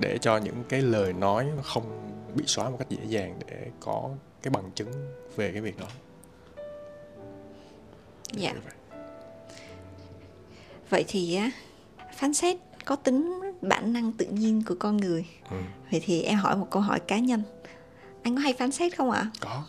Để 0.00 0.18
cho 0.18 0.36
những 0.36 0.64
cái 0.68 0.82
lời 0.82 1.12
nói 1.12 1.46
nó 1.56 1.62
không 1.62 1.84
bị 2.34 2.44
xóa 2.46 2.70
một 2.70 2.76
cách 2.78 2.88
dễ 2.88 3.04
dàng 3.04 3.38
để 3.46 3.70
có 3.80 4.10
cái 4.42 4.50
bằng 4.50 4.70
chứng 4.74 4.92
về 5.36 5.52
cái 5.52 5.60
việc 5.60 5.78
đó. 5.78 5.86
Dạ. 8.32 8.54
vậy 10.90 11.04
thì 11.08 11.34
á 11.34 11.50
phán 12.16 12.34
xét 12.34 12.56
có 12.84 12.96
tính 12.96 13.40
bản 13.62 13.92
năng 13.92 14.12
tự 14.12 14.26
nhiên 14.26 14.62
của 14.68 14.74
con 14.78 14.96
người. 14.96 15.26
Ừ. 15.50 15.56
vậy 15.90 16.02
thì 16.04 16.22
em 16.22 16.38
hỏi 16.38 16.56
một 16.56 16.66
câu 16.70 16.82
hỏi 16.82 17.00
cá 17.00 17.18
nhân. 17.18 17.42
Anh 18.22 18.34
có 18.34 18.40
hay 18.40 18.52
phán 18.52 18.72
xét 18.72 18.96
không 18.96 19.10
ạ? 19.10 19.30
Có. 19.40 19.64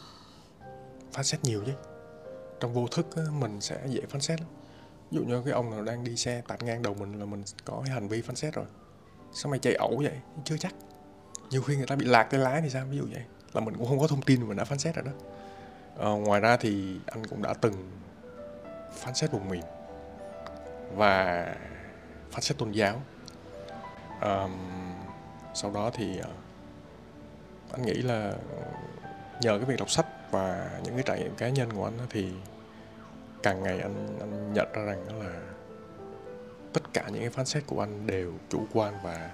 Phán 1.12 1.24
xét 1.24 1.44
nhiều 1.44 1.64
chứ 1.66 1.72
trong 2.60 2.74
vô 2.74 2.88
thức 2.88 3.16
á, 3.16 3.24
mình 3.32 3.62
sẽ 3.62 3.80
dễ 3.88 4.02
phán 4.10 4.22
xét 4.22 4.42
lắm. 4.42 4.50
Ví 5.12 5.18
dụ 5.18 5.24
như 5.24 5.42
cái 5.46 5.54
ông 5.54 5.72
nào 5.72 5.82
đang 5.82 6.04
đi 6.04 6.16
xe 6.16 6.42
tạt 6.48 6.64
ngang 6.64 6.82
đầu 6.82 6.94
mình 6.94 7.20
là 7.20 7.26
mình 7.26 7.44
có 7.66 7.82
cái 7.86 7.94
hành 7.94 8.08
vi 8.08 8.22
phán 8.22 8.36
xét 8.36 8.54
rồi. 8.54 8.66
Sao 9.34 9.50
mày 9.50 9.60
chạy 9.60 9.74
ẩu 9.74 9.98
vậy? 10.04 10.20
Chưa 10.44 10.58
chắc. 10.58 10.74
Nhiều 11.50 11.62
khi 11.62 11.76
người 11.76 11.88
ta 11.88 11.96
bị 11.96 12.06
lạc 12.06 12.24
cái 12.24 12.40
lái 12.40 12.62
thì 12.62 12.70
sao? 12.70 12.86
Ví 12.86 12.98
dụ 12.98 13.06
vậy. 13.12 13.24
Là 13.54 13.62
mình 13.62 13.78
cũng 13.78 13.88
không 13.88 14.00
có 14.00 14.08
thông 14.08 14.22
tin 14.22 14.48
mình 14.48 14.58
đã 14.58 14.64
phán 14.64 14.80
xét 14.80 14.96
rồi 14.96 15.06
đó. 15.06 15.12
À, 16.00 16.10
ngoài 16.10 16.42
ra 16.42 16.58
thì 16.58 17.00
anh 17.06 17.26
cũng 17.26 17.42
đã 17.42 17.54
từng 17.54 17.92
phán 18.94 19.16
xét 19.16 19.32
vùng 19.32 19.50
miền 19.50 19.64
và 20.96 21.46
phán 22.32 22.42
xét 22.42 22.58
tôn 22.58 22.72
giáo. 22.72 23.02
À, 24.22 24.48
sau 25.54 25.72
đó 25.72 25.92
thì 25.94 26.18
ờ, 26.18 26.30
anh 27.72 27.82
nghĩ 27.82 27.94
là 27.94 28.34
nhờ 29.42 29.58
cái 29.58 29.66
việc 29.66 29.80
đọc 29.80 29.90
sách 29.90 30.06
và 30.32 30.70
những 30.84 30.94
cái 30.94 31.04
trải 31.04 31.20
nghiệm 31.20 31.36
cá 31.36 31.50
nhân 31.50 31.74
của 31.74 31.86
anh 31.86 31.98
thì 32.10 32.32
càng 33.44 33.64
ngày 33.64 33.80
anh 33.80 34.18
anh 34.20 34.54
nhận 34.54 34.68
ra 34.74 34.84
rằng 34.84 35.06
đó 35.08 35.16
là 35.16 35.40
tất 36.74 36.94
cả 36.94 37.04
những 37.08 37.22
cái 37.22 37.30
phán 37.30 37.46
xét 37.46 37.64
của 37.68 37.80
anh 37.80 38.08
đều 38.08 38.34
chủ 38.50 38.66
quan 38.74 38.94
và 39.04 39.32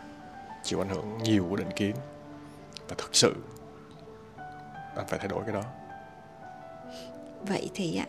chịu 0.64 0.82
ảnh 0.82 0.90
hưởng 0.90 1.18
nhiều 1.24 1.48
của 1.50 1.56
định 1.56 1.72
kiến. 1.76 1.96
Và 2.88 2.96
thực 2.98 3.16
sự, 3.16 3.36
anh 4.96 5.08
phải 5.08 5.20
thay 5.20 5.28
đổi 5.28 5.44
cái 5.46 5.54
đó. 5.54 5.64
Vậy 7.42 7.70
thì 7.74 7.98
ạ 7.98 8.06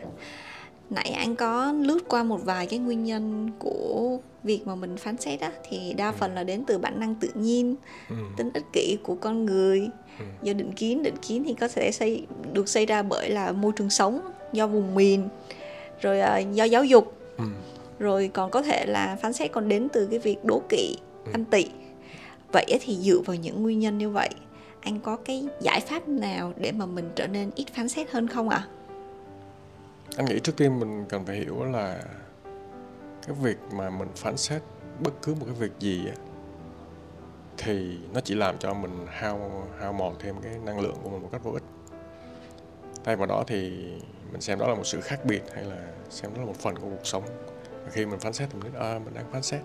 nãy 0.93 1.11
anh 1.11 1.37
có 1.37 1.73
lướt 1.73 2.09
qua 2.09 2.23
một 2.23 2.45
vài 2.45 2.67
cái 2.67 2.79
nguyên 2.79 3.05
nhân 3.05 3.51
của 3.59 4.19
việc 4.45 4.67
mà 4.67 4.75
mình 4.75 4.97
phán 4.97 5.17
xét 5.17 5.41
á 5.41 5.53
thì 5.69 5.95
đa 5.97 6.09
ừ. 6.09 6.15
phần 6.19 6.35
là 6.35 6.45
đến 6.45 6.65
từ 6.67 6.79
bản 6.79 7.01
năng 7.01 7.15
tự 7.15 7.29
nhiên 7.35 7.75
ừ. 8.09 8.17
tính 8.37 8.51
ích 8.55 8.65
kỷ 8.73 8.97
của 9.03 9.15
con 9.15 9.45
người 9.45 9.89
ừ. 10.19 10.25
do 10.43 10.53
định 10.53 10.73
kiến 10.73 11.03
định 11.03 11.17
kiến 11.23 11.45
thì 11.47 11.55
có 11.55 11.69
thể 11.69 11.91
xây 11.93 12.27
được 12.53 12.69
xây 12.69 12.87
ra 12.87 13.03
bởi 13.03 13.31
là 13.31 13.53
môi 13.53 13.73
trường 13.77 13.91
sống 13.91 14.21
do 14.53 14.67
vùng 14.67 14.95
miền 14.95 15.29
rồi 16.01 16.21
uh, 16.21 16.55
do 16.55 16.65
giáo 16.65 16.85
dục 16.85 17.17
ừ. 17.39 17.45
rồi 17.99 18.31
còn 18.35 18.51
có 18.51 18.63
thể 18.63 18.87
là 18.87 19.17
phán 19.23 19.33
xét 19.33 19.53
còn 19.53 19.69
đến 19.69 19.89
từ 19.93 20.07
cái 20.07 20.19
việc 20.19 20.45
đố 20.45 20.63
kỵ 20.69 20.97
ừ. 21.25 21.31
anh 21.35 21.45
tị 21.45 21.67
vậy 22.53 22.79
thì 22.81 22.97
dựa 22.97 23.19
vào 23.27 23.37
những 23.37 23.63
nguyên 23.63 23.79
nhân 23.79 23.99
như 23.99 24.11
vậy 24.11 24.31
anh 24.81 25.01
có 25.01 25.17
cái 25.17 25.47
giải 25.61 25.81
pháp 25.81 26.09
nào 26.09 26.53
để 26.57 26.73
mà 26.73 26.87
mình 26.87 27.11
trở 27.15 27.27
nên 27.27 27.51
ít 27.55 27.67
phán 27.75 27.89
xét 27.89 28.11
hơn 28.11 28.29
không 28.29 28.49
ạ 28.49 28.57
à? 28.57 28.82
Anh 30.17 30.27
nghĩ 30.27 30.41
trước 30.41 30.57
tiên 30.57 30.81
mình 30.81 31.05
cần 31.09 31.25
phải 31.25 31.37
hiểu 31.37 31.65
là 31.65 32.03
cái 33.27 33.37
việc 33.43 33.57
mà 33.73 33.91
mình 33.91 34.09
phán 34.17 34.37
xét 34.37 34.63
bất 35.05 35.13
cứ 35.23 35.35
một 35.35 35.47
cái 35.47 35.55
việc 35.55 35.73
gì 35.79 36.09
thì 37.59 37.99
nó 38.15 38.21
chỉ 38.21 38.35
làm 38.35 38.59
cho 38.59 38.75
mình 38.75 39.07
hao 39.11 39.67
hao 39.79 39.93
mòn 39.93 40.15
thêm 40.19 40.35
cái 40.43 40.59
năng 40.65 40.81
lượng 40.81 40.97
của 41.03 41.11
mình 41.11 41.23
một 41.23 41.29
cách 41.33 41.45
vô 41.45 41.51
ích. 41.53 41.63
Thay 43.05 43.17
vào 43.17 43.27
đó 43.27 43.45
thì 43.47 43.71
mình 44.33 44.41
xem 44.41 44.59
đó 44.59 44.67
là 44.69 44.75
một 44.75 44.87
sự 44.87 45.01
khác 45.01 45.21
biệt 45.25 45.43
hay 45.55 45.65
là 45.65 45.77
xem 46.11 46.35
đó 46.35 46.41
là 46.41 46.47
một 46.47 46.57
phần 46.57 46.79
của 46.79 46.89
cuộc 46.89 47.07
sống. 47.07 47.23
Và 47.85 47.91
khi 47.91 48.07
mình 48.07 48.19
phán 48.19 48.33
xét 48.33 48.51
thì 48.51 48.59
mình 48.59 48.73
biết 48.73 48.79
à, 48.79 48.99
mình 49.05 49.15
đang 49.15 49.33
phán 49.33 49.43
xét. 49.43 49.61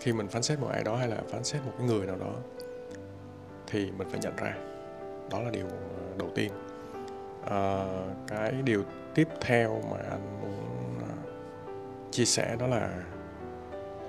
Khi 0.00 0.12
mình 0.12 0.28
phán 0.28 0.42
xét 0.42 0.60
một 0.60 0.68
ai 0.72 0.84
đó 0.84 0.96
hay 0.96 1.08
là 1.08 1.16
phán 1.28 1.44
xét 1.44 1.62
một 1.64 1.72
cái 1.78 1.86
người 1.86 2.06
nào 2.06 2.16
đó 2.16 2.32
thì 3.66 3.90
mình 3.90 4.08
phải 4.10 4.20
nhận 4.20 4.36
ra 4.36 4.54
đó 5.30 5.40
là 5.42 5.50
điều 5.50 5.66
đầu 6.18 6.28
tiên. 6.34 6.52
À, 7.50 7.84
cái 8.28 8.52
điều 8.64 8.84
tiếp 9.14 9.28
theo 9.40 9.82
mà 9.90 9.96
anh 10.10 10.40
muốn 10.40 10.98
à, 11.08 11.14
chia 12.10 12.24
sẻ 12.24 12.56
đó 12.58 12.66
là 12.66 13.02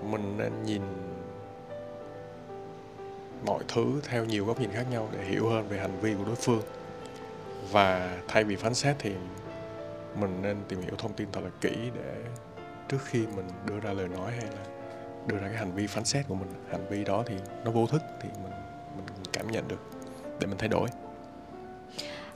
mình 0.04 0.38
nên 0.38 0.64
nhìn 0.64 0.82
mọi 3.46 3.64
thứ 3.68 4.02
theo 4.04 4.26
nhiều 4.26 4.46
góc 4.46 4.60
nhìn 4.60 4.72
khác 4.72 4.86
nhau 4.92 5.10
để 5.12 5.26
hiểu 5.26 5.50
hơn 5.50 5.68
về 5.68 5.80
hành 5.80 6.00
vi 6.02 6.14
của 6.16 6.26
đối 6.26 6.36
phương. 6.36 6.62
Và 7.72 8.18
thay 8.28 8.44
vì 8.44 8.56
phán 8.56 8.74
xét 8.74 8.96
thì 9.00 9.14
mình 10.20 10.42
nên 10.42 10.58
tìm 10.68 10.82
hiểu 10.82 10.96
thông 10.98 11.14
tin 11.14 11.28
thật 11.32 11.42
là 11.44 11.50
kỹ 11.62 11.76
để 11.96 12.16
trước 12.90 12.98
khi 13.06 13.28
mình 13.36 13.48
đưa 13.66 13.80
ra 13.80 13.94
lời 13.94 14.08
nói 14.08 14.32
hay 14.32 14.46
là 14.46 14.64
đưa 15.28 15.38
ra 15.38 15.48
cái 15.48 15.58
hành 15.58 15.72
vi 15.76 15.88
phán 15.88 16.06
xét 16.06 16.28
của 16.28 16.36
mình, 16.36 16.54
hành 16.72 16.86
vi 16.90 17.04
đó 17.04 17.24
thì 17.26 17.36
nó 17.66 17.72
vô 17.72 17.88
thức 17.88 18.02
thì 18.22 18.30
mình 18.44 18.52
mình 18.96 19.06
cảm 19.34 19.52
nhận 19.52 19.68
được 19.68 19.80
để 20.40 20.48
mình 20.48 20.58
thay 20.58 20.70
đổi. 20.70 20.88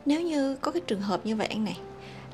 Nếu 0.05 0.21
như 0.21 0.55
có 0.61 0.71
cái 0.71 0.81
trường 0.87 1.01
hợp 1.01 1.25
như 1.25 1.35
vậy 1.35 1.47
anh 1.47 1.63
này 1.63 1.77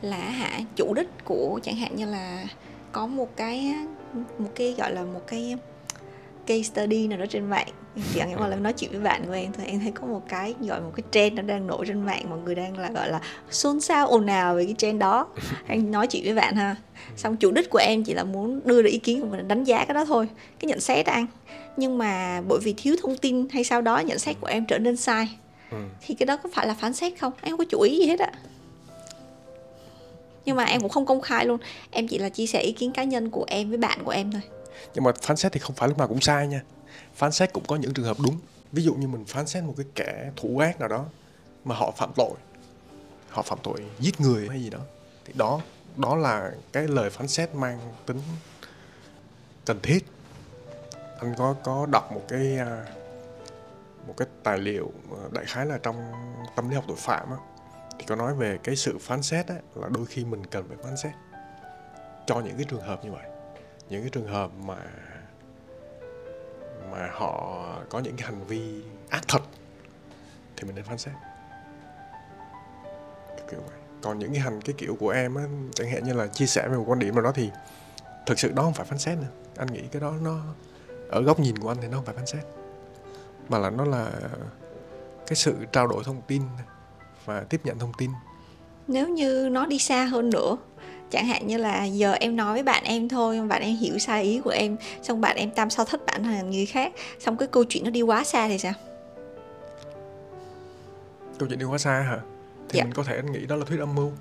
là 0.01 0.17
hả 0.17 0.59
chủ 0.75 0.93
đích 0.93 1.09
của 1.25 1.59
chẳng 1.63 1.75
hạn 1.75 1.95
như 1.95 2.05
là 2.05 2.45
có 2.91 3.07
một 3.07 3.37
cái 3.37 3.75
một 4.13 4.49
cái 4.55 4.75
gọi 4.77 4.91
là 4.91 5.03
một 5.03 5.21
cái 5.27 5.55
case 6.45 6.61
study 6.61 7.07
nào 7.07 7.19
đó 7.19 7.25
trên 7.29 7.49
mạng. 7.49 7.67
Chẳng 8.15 8.31
hạn 8.31 8.49
là 8.49 8.55
nói 8.55 8.73
chuyện 8.73 8.91
với 8.91 8.99
bạn 8.99 9.25
của 9.25 9.33
em 9.33 9.51
thôi 9.53 9.65
em 9.65 9.79
thấy 9.79 9.91
có 9.91 10.07
một 10.07 10.21
cái 10.27 10.55
gọi 10.59 10.81
một 10.81 10.91
cái 10.95 11.03
trend 11.11 11.33
nó 11.33 11.41
đang 11.41 11.67
nổi 11.67 11.85
trên 11.87 12.05
mạng 12.05 12.29
mọi 12.29 12.39
người 12.39 12.55
đang 12.55 12.77
là 12.77 12.89
gọi 12.91 13.09
là 13.09 13.21
xôn 13.49 13.81
xao 13.81 14.07
ồn 14.07 14.25
ào 14.25 14.55
về 14.55 14.65
cái 14.65 14.75
trend 14.77 14.99
đó. 14.99 15.27
Anh 15.67 15.91
nói 15.91 16.07
chuyện 16.07 16.23
với 16.23 16.33
bạn 16.33 16.55
ha. 16.55 16.75
Xong 17.15 17.37
chủ 17.37 17.51
đích 17.51 17.69
của 17.69 17.79
em 17.79 18.03
chỉ 18.03 18.13
là 18.13 18.23
muốn 18.23 18.61
đưa 18.65 18.81
ra 18.81 18.89
ý 18.89 18.97
kiến 18.97 19.21
của 19.21 19.27
mình 19.27 19.47
đánh 19.47 19.63
giá 19.63 19.85
cái 19.85 19.93
đó 19.93 20.05
thôi 20.05 20.27
cái 20.59 20.69
nhận 20.69 20.79
xét 20.79 21.05
anh 21.05 21.25
nhưng 21.77 21.97
mà 21.97 22.41
bởi 22.47 22.59
vì 22.63 22.73
thiếu 22.77 22.95
thông 23.01 23.17
tin 23.17 23.49
hay 23.49 23.63
sau 23.63 23.81
đó 23.81 23.99
nhận 23.99 24.19
xét 24.19 24.35
của 24.41 24.47
em 24.47 24.65
trở 24.65 24.77
nên 24.77 24.97
sai. 24.97 25.29
Ừ. 25.71 25.77
thì 26.01 26.15
cái 26.15 26.25
đó 26.25 26.37
có 26.37 26.49
phải 26.53 26.67
là 26.67 26.73
phán 26.73 26.93
xét 26.93 27.19
không? 27.19 27.33
Em 27.41 27.51
không 27.51 27.57
có 27.57 27.65
chú 27.69 27.81
ý 27.81 27.97
gì 27.97 28.07
hết 28.07 28.19
ạ 28.19 28.31
nhưng 30.45 30.55
mà 30.55 30.63
em 30.63 30.81
cũng 30.81 30.89
không 30.89 31.05
công 31.05 31.21
khai 31.21 31.45
luôn. 31.45 31.57
Em 31.91 32.07
chỉ 32.07 32.17
là 32.17 32.29
chia 32.29 32.45
sẻ 32.47 32.61
ý 32.61 32.71
kiến 32.71 32.91
cá 32.91 33.03
nhân 33.03 33.29
của 33.29 33.45
em 33.47 33.69
với 33.69 33.77
bạn 33.77 34.03
của 34.03 34.11
em 34.11 34.31
thôi. 34.31 34.41
Nhưng 34.93 35.03
mà 35.03 35.11
phán 35.21 35.37
xét 35.37 35.51
thì 35.51 35.59
không 35.59 35.75
phải 35.75 35.87
lúc 35.87 35.97
nào 35.97 36.07
cũng 36.07 36.21
sai 36.21 36.47
nha. 36.47 36.61
Phán 37.15 37.31
xét 37.31 37.53
cũng 37.53 37.63
có 37.67 37.75
những 37.75 37.93
trường 37.93 38.05
hợp 38.05 38.17
đúng. 38.19 38.37
Ví 38.71 38.83
dụ 38.83 38.93
như 38.93 39.07
mình 39.07 39.25
phán 39.25 39.47
xét 39.47 39.63
một 39.63 39.73
cái 39.77 39.85
kẻ 39.95 40.31
thủ 40.35 40.57
ác 40.57 40.79
nào 40.79 40.89
đó 40.89 41.05
mà 41.65 41.75
họ 41.75 41.91
phạm 41.91 42.11
tội. 42.15 42.33
Họ 43.29 43.41
phạm 43.41 43.59
tội 43.63 43.83
giết 43.99 44.21
người 44.21 44.49
hay 44.49 44.61
gì 44.61 44.69
đó. 44.69 44.79
Thì 45.25 45.33
đó 45.35 45.61
đó 45.97 46.15
là 46.15 46.51
cái 46.71 46.87
lời 46.87 47.09
phán 47.09 47.27
xét 47.27 47.55
mang 47.55 47.79
tính 48.05 48.21
cần 49.65 49.79
thiết. 49.83 50.05
Anh 51.19 51.33
có 51.37 51.55
có 51.63 51.85
đọc 51.91 52.11
một 52.11 52.21
cái 52.27 52.57
à, 52.57 52.85
một 54.07 54.13
cái 54.17 54.27
tài 54.43 54.57
liệu 54.57 54.91
đại 55.31 55.45
khái 55.45 55.65
là 55.65 55.77
trong 55.83 56.11
tâm 56.55 56.69
lý 56.69 56.75
học 56.75 56.85
tội 56.87 56.97
phạm 56.97 57.29
á 57.29 57.37
thì 58.01 58.07
có 58.07 58.15
nói 58.15 58.33
về 58.33 58.57
cái 58.63 58.75
sự 58.75 58.97
phán 58.97 59.21
xét 59.21 59.47
á, 59.47 59.55
là 59.75 59.89
đôi 59.89 60.05
khi 60.05 60.25
mình 60.25 60.45
cần 60.45 60.67
phải 60.67 60.77
phán 60.83 60.97
xét 60.97 61.13
cho 62.25 62.39
những 62.39 62.57
cái 62.57 62.65
trường 62.69 62.81
hợp 62.81 63.05
như 63.05 63.11
vậy. 63.11 63.25
Những 63.89 64.01
cái 64.01 64.09
trường 64.09 64.27
hợp 64.27 64.51
mà 64.59 64.77
mà 66.91 67.09
họ 67.13 67.65
có 67.89 67.99
những 67.99 68.15
cái 68.17 68.27
hành 68.27 68.45
vi 68.45 68.83
ác 69.09 69.21
thật 69.27 69.41
thì 70.57 70.63
mình 70.63 70.75
nên 70.75 70.85
phán 70.85 70.97
xét. 70.97 71.13
Kiểu 73.51 73.59
vậy. 73.59 73.79
Còn 74.01 74.19
những 74.19 74.31
cái 74.31 74.41
hành 74.41 74.61
cái 74.61 74.75
kiểu 74.77 74.95
của 74.99 75.09
em 75.09 75.35
á 75.35 75.43
chẳng 75.73 75.89
hạn 75.89 76.03
như 76.03 76.13
là 76.13 76.27
chia 76.27 76.45
sẻ 76.45 76.67
về 76.67 76.77
một 76.77 76.83
quan 76.87 76.99
điểm 76.99 77.15
nào 77.15 77.23
đó 77.23 77.31
thì 77.35 77.51
thực 78.25 78.39
sự 78.39 78.51
đó 78.51 78.63
không 78.63 78.73
phải 78.73 78.85
phán 78.85 78.99
xét 78.99 79.17
nữa. 79.17 79.27
Anh 79.57 79.67
nghĩ 79.67 79.81
cái 79.91 80.01
đó 80.01 80.13
nó 80.21 80.39
ở 81.09 81.21
góc 81.21 81.39
nhìn 81.39 81.57
của 81.57 81.69
anh 81.69 81.77
thì 81.81 81.87
nó 81.87 81.97
không 81.97 82.05
phải 82.05 82.15
phán 82.15 82.25
xét 82.25 82.43
mà 83.49 83.57
là 83.57 83.69
nó 83.69 83.85
là 83.85 84.11
cái 85.27 85.35
sự 85.35 85.55
trao 85.71 85.87
đổi 85.87 86.03
thông 86.03 86.21
tin 86.21 86.41
và 87.25 87.45
tiếp 87.49 87.61
nhận 87.63 87.79
thông 87.79 87.91
tin. 87.97 88.11
Nếu 88.87 89.09
như 89.09 89.49
nó 89.51 89.65
đi 89.65 89.79
xa 89.79 90.05
hơn 90.05 90.29
nữa 90.29 90.57
chẳng 91.11 91.25
hạn 91.25 91.47
như 91.47 91.57
là 91.57 91.85
giờ 91.85 92.13
em 92.13 92.35
nói 92.35 92.53
với 92.53 92.63
bạn 92.63 92.83
em 92.83 93.09
thôi 93.09 93.41
bạn 93.41 93.61
em 93.61 93.75
hiểu 93.75 93.97
sai 93.97 94.23
ý 94.23 94.41
của 94.43 94.49
em 94.49 94.77
xong 95.01 95.21
bạn 95.21 95.37
em 95.37 95.51
tam 95.51 95.69
so 95.69 95.85
thất 95.85 96.05
bạn 96.05 96.23
thành 96.23 96.51
người 96.51 96.65
khác 96.65 96.93
xong 97.19 97.37
cái 97.37 97.47
câu 97.47 97.63
chuyện 97.63 97.83
nó 97.83 97.89
đi 97.89 98.01
quá 98.01 98.23
xa 98.23 98.47
thì 98.47 98.57
sao? 98.57 98.73
Câu 101.39 101.47
chuyện 101.47 101.59
đi 101.59 101.65
quá 101.65 101.77
xa 101.77 101.91
hả? 101.91 102.19
Thì 102.69 102.77
dạ. 102.77 102.83
mình 102.83 102.93
có 102.93 103.03
thể 103.03 103.21
nghĩ 103.31 103.45
đó 103.45 103.55
là 103.55 103.65
thuyết 103.65 103.79
âm 103.79 103.95
mưu. 103.95 104.11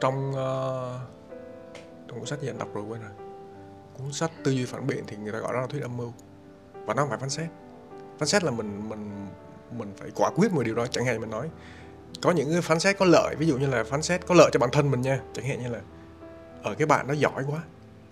Trong 0.00 0.30
uh, 0.30 1.00
trong 2.08 2.18
cuốn 2.18 2.26
sách 2.26 2.40
gì 2.40 2.48
anh 2.48 2.58
đọc 2.58 2.68
rồi 2.74 2.84
quên 2.84 3.00
rồi. 3.00 3.10
Cuốn 3.98 4.12
sách 4.12 4.30
tư 4.44 4.50
duy 4.50 4.64
phản 4.64 4.86
biện 4.86 5.04
thì 5.06 5.16
người 5.16 5.32
ta 5.32 5.38
gọi 5.38 5.52
đó 5.52 5.60
là 5.60 5.66
thuyết 5.66 5.82
âm 5.82 5.96
mưu. 5.96 6.12
Và 6.86 6.94
nó 6.94 7.02
không 7.02 7.08
phải 7.08 7.18
phán 7.18 7.30
xét. 7.30 7.48
Phán 8.18 8.28
xét 8.28 8.44
là 8.44 8.50
mình 8.50 8.88
mình 8.88 9.26
mình 9.78 9.92
phải 9.96 10.10
quả 10.14 10.30
quyết 10.30 10.52
một 10.52 10.62
điều 10.62 10.74
đó 10.74 10.86
chẳng 10.86 11.04
hạn 11.04 11.20
mình 11.20 11.30
nói 11.30 11.48
có 12.22 12.30
những 12.30 12.52
cái 12.52 12.60
phán 12.60 12.80
xét 12.80 12.98
có 12.98 13.06
lợi 13.06 13.34
ví 13.38 13.46
dụ 13.46 13.58
như 13.58 13.66
là 13.66 13.84
phán 13.84 14.02
xét 14.02 14.26
có 14.26 14.34
lợi 14.34 14.50
cho 14.52 14.58
bản 14.58 14.70
thân 14.72 14.90
mình 14.90 15.00
nha 15.00 15.20
chẳng 15.34 15.44
hạn 15.44 15.62
như 15.62 15.68
là 15.68 15.80
ở 16.62 16.74
cái 16.74 16.86
bạn 16.86 17.06
nó 17.06 17.14
giỏi 17.14 17.44
quá 17.50 17.60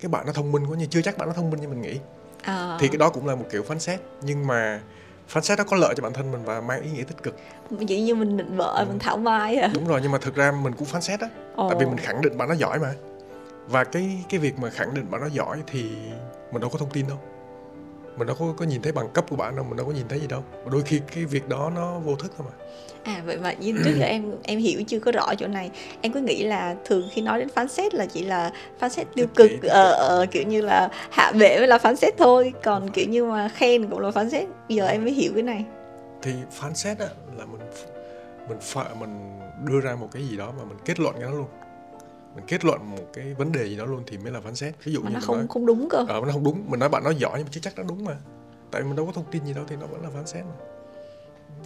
cái 0.01 0.09
bạn 0.09 0.25
nó 0.25 0.33
thông 0.33 0.51
minh 0.51 0.65
quá 0.65 0.75
nhưng 0.79 0.89
chưa 0.89 1.01
chắc 1.01 1.17
bạn 1.17 1.27
nó 1.27 1.33
thông 1.33 1.49
minh 1.49 1.61
như 1.61 1.67
mình 1.67 1.81
nghĩ. 1.81 1.99
À. 2.41 2.77
thì 2.79 2.87
cái 2.87 2.97
đó 2.97 3.09
cũng 3.09 3.27
là 3.27 3.35
một 3.35 3.45
kiểu 3.51 3.63
phán 3.63 3.79
xét 3.79 3.99
nhưng 4.21 4.47
mà 4.47 4.81
phán 5.27 5.43
xét 5.43 5.57
đó 5.57 5.63
có 5.67 5.77
lợi 5.77 5.93
cho 5.97 6.03
bản 6.03 6.13
thân 6.13 6.31
mình 6.31 6.43
và 6.45 6.61
mang 6.61 6.81
ý 6.81 6.91
nghĩa 6.91 7.03
tích 7.03 7.23
cực. 7.23 7.35
Vậy 7.69 8.01
như 8.01 8.15
mình 8.15 8.37
định 8.37 8.57
vợ 8.57 8.75
ừ. 8.77 8.85
mình 8.87 8.99
thảo 8.99 9.17
mai 9.17 9.55
à. 9.55 9.71
Đúng 9.73 9.87
rồi 9.87 9.99
nhưng 10.03 10.11
mà 10.11 10.17
thực 10.17 10.35
ra 10.35 10.51
mình 10.51 10.73
cũng 10.73 10.87
phán 10.87 11.01
xét 11.01 11.19
á 11.19 11.29
tại 11.57 11.75
vì 11.79 11.85
mình 11.85 11.97
khẳng 11.97 12.21
định 12.21 12.37
bạn 12.37 12.49
nó 12.49 12.55
giỏi 12.55 12.79
mà. 12.79 12.93
Và 13.67 13.83
cái 13.83 14.23
cái 14.29 14.39
việc 14.39 14.59
mà 14.59 14.69
khẳng 14.69 14.93
định 14.93 15.11
bạn 15.11 15.21
nó 15.21 15.27
giỏi 15.27 15.63
thì 15.67 15.91
mình 16.51 16.61
đâu 16.61 16.69
có 16.69 16.79
thông 16.79 16.89
tin 16.89 17.07
đâu 17.07 17.17
mình 18.17 18.27
đâu 18.27 18.35
có, 18.39 18.53
có 18.57 18.65
nhìn 18.65 18.81
thấy 18.81 18.91
bằng 18.91 19.09
cấp 19.13 19.25
của 19.29 19.35
bạn 19.35 19.55
đâu 19.55 19.65
mình 19.65 19.77
đâu 19.77 19.85
có 19.85 19.91
nhìn 19.91 20.07
thấy 20.07 20.19
gì 20.19 20.27
đâu. 20.27 20.43
Đôi 20.71 20.81
khi 20.81 21.01
cái 21.13 21.25
việc 21.25 21.49
đó 21.49 21.71
nó 21.75 21.99
vô 21.99 22.15
thức 22.15 22.31
thôi 22.37 22.47
mà. 22.49 22.65
À 23.03 23.21
vậy 23.25 23.37
mà 23.37 23.53
như 23.53 23.73
trước 23.85 23.95
giờ 23.99 24.05
em 24.05 24.31
em 24.43 24.59
hiểu 24.59 24.83
chưa 24.87 24.99
có 24.99 25.11
rõ 25.11 25.35
chỗ 25.35 25.47
này. 25.47 25.71
Em 26.01 26.11
cứ 26.11 26.21
nghĩ 26.21 26.43
là 26.43 26.75
thường 26.85 27.09
khi 27.11 27.21
nói 27.21 27.39
đến 27.39 27.49
phán 27.49 27.67
xét 27.67 27.95
là 27.95 28.05
chỉ 28.05 28.23
là 28.23 28.51
phán 28.79 28.89
xét 28.89 29.07
tiêu 29.15 29.27
cực 29.35 29.51
ờ, 29.63 29.91
ờ, 29.91 30.25
kiểu 30.31 30.43
như 30.43 30.61
là 30.61 30.89
hạ 31.11 31.31
bệ 31.31 31.57
mới 31.57 31.67
là 31.67 31.77
phán 31.77 31.95
xét 31.95 32.13
thôi. 32.17 32.53
Còn 32.63 32.89
kiểu 32.89 33.05
như 33.09 33.25
mà 33.25 33.49
khen 33.49 33.89
cũng 33.89 33.99
là 33.99 34.11
phán 34.11 34.29
xét. 34.29 34.47
Giờ 34.67 34.87
em 34.87 35.03
mới 35.03 35.13
hiểu 35.13 35.31
cái 35.33 35.43
này. 35.43 35.65
Thì 36.21 36.31
phán 36.51 36.75
xét 36.75 36.99
á 36.99 37.07
là 37.37 37.45
mình 37.45 37.61
mình 38.49 38.57
phải 38.61 38.85
mình 38.99 39.39
đưa 39.65 39.79
ra 39.79 39.95
một 39.95 40.07
cái 40.11 40.23
gì 40.27 40.37
đó 40.37 40.53
mà 40.57 40.63
mình 40.63 40.77
kết 40.85 40.99
luận 40.99 41.15
cái 41.19 41.23
đó 41.23 41.31
luôn 41.31 41.47
mình 42.37 42.45
kết 42.47 42.65
luận 42.65 42.91
một 42.91 43.03
cái 43.13 43.33
vấn 43.33 43.51
đề 43.51 43.65
gì 43.65 43.77
đó 43.77 43.85
luôn 43.85 44.03
thì 44.07 44.17
mới 44.17 44.31
là 44.31 44.41
phán 44.41 44.55
xét. 44.55 44.75
Ví 44.83 44.93
dụ 44.93 45.01
mà 45.01 45.09
như 45.09 45.13
nó 45.13 45.21
không 45.23 45.37
nói, 45.37 45.45
không 45.49 45.65
đúng 45.65 45.89
cơ. 45.89 46.05
Ờ 46.07 46.21
nó 46.25 46.31
không 46.31 46.43
đúng. 46.43 46.63
Mình 46.67 46.79
nói 46.79 46.89
bạn 46.89 47.03
nói 47.03 47.15
giỏi 47.15 47.33
nhưng 47.35 47.45
mà 47.45 47.49
chứ 47.51 47.59
chắc 47.63 47.77
nó 47.77 47.83
đúng 47.83 48.05
mà. 48.05 48.17
Tại 48.71 48.83
mình 48.83 48.95
đâu 48.95 49.05
có 49.05 49.11
thông 49.11 49.31
tin 49.31 49.45
gì 49.45 49.53
đâu 49.53 49.65
thì 49.67 49.75
nó 49.75 49.85
vẫn 49.85 50.03
là 50.03 50.09
phán 50.09 50.27
xét 50.27 50.45
mà. 50.45 50.65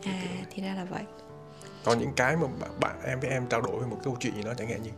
À 0.03 0.23
thì 0.51 0.63
ra 0.63 0.73
là 0.75 0.85
vậy. 0.85 1.03
Còn 1.85 1.99
những 1.99 2.13
cái 2.15 2.35
mà 2.35 2.47
bạn, 2.59 2.71
bạn 2.79 3.01
em 3.03 3.19
với 3.19 3.29
em 3.29 3.47
trao 3.49 3.61
đổi 3.61 3.79
về 3.79 3.85
một 3.85 3.97
câu 4.03 4.17
chuyện 4.19 4.35
gì 4.35 4.43
đó 4.43 4.53
chẳng 4.57 4.69
hạn 4.69 4.83
như 4.83 4.89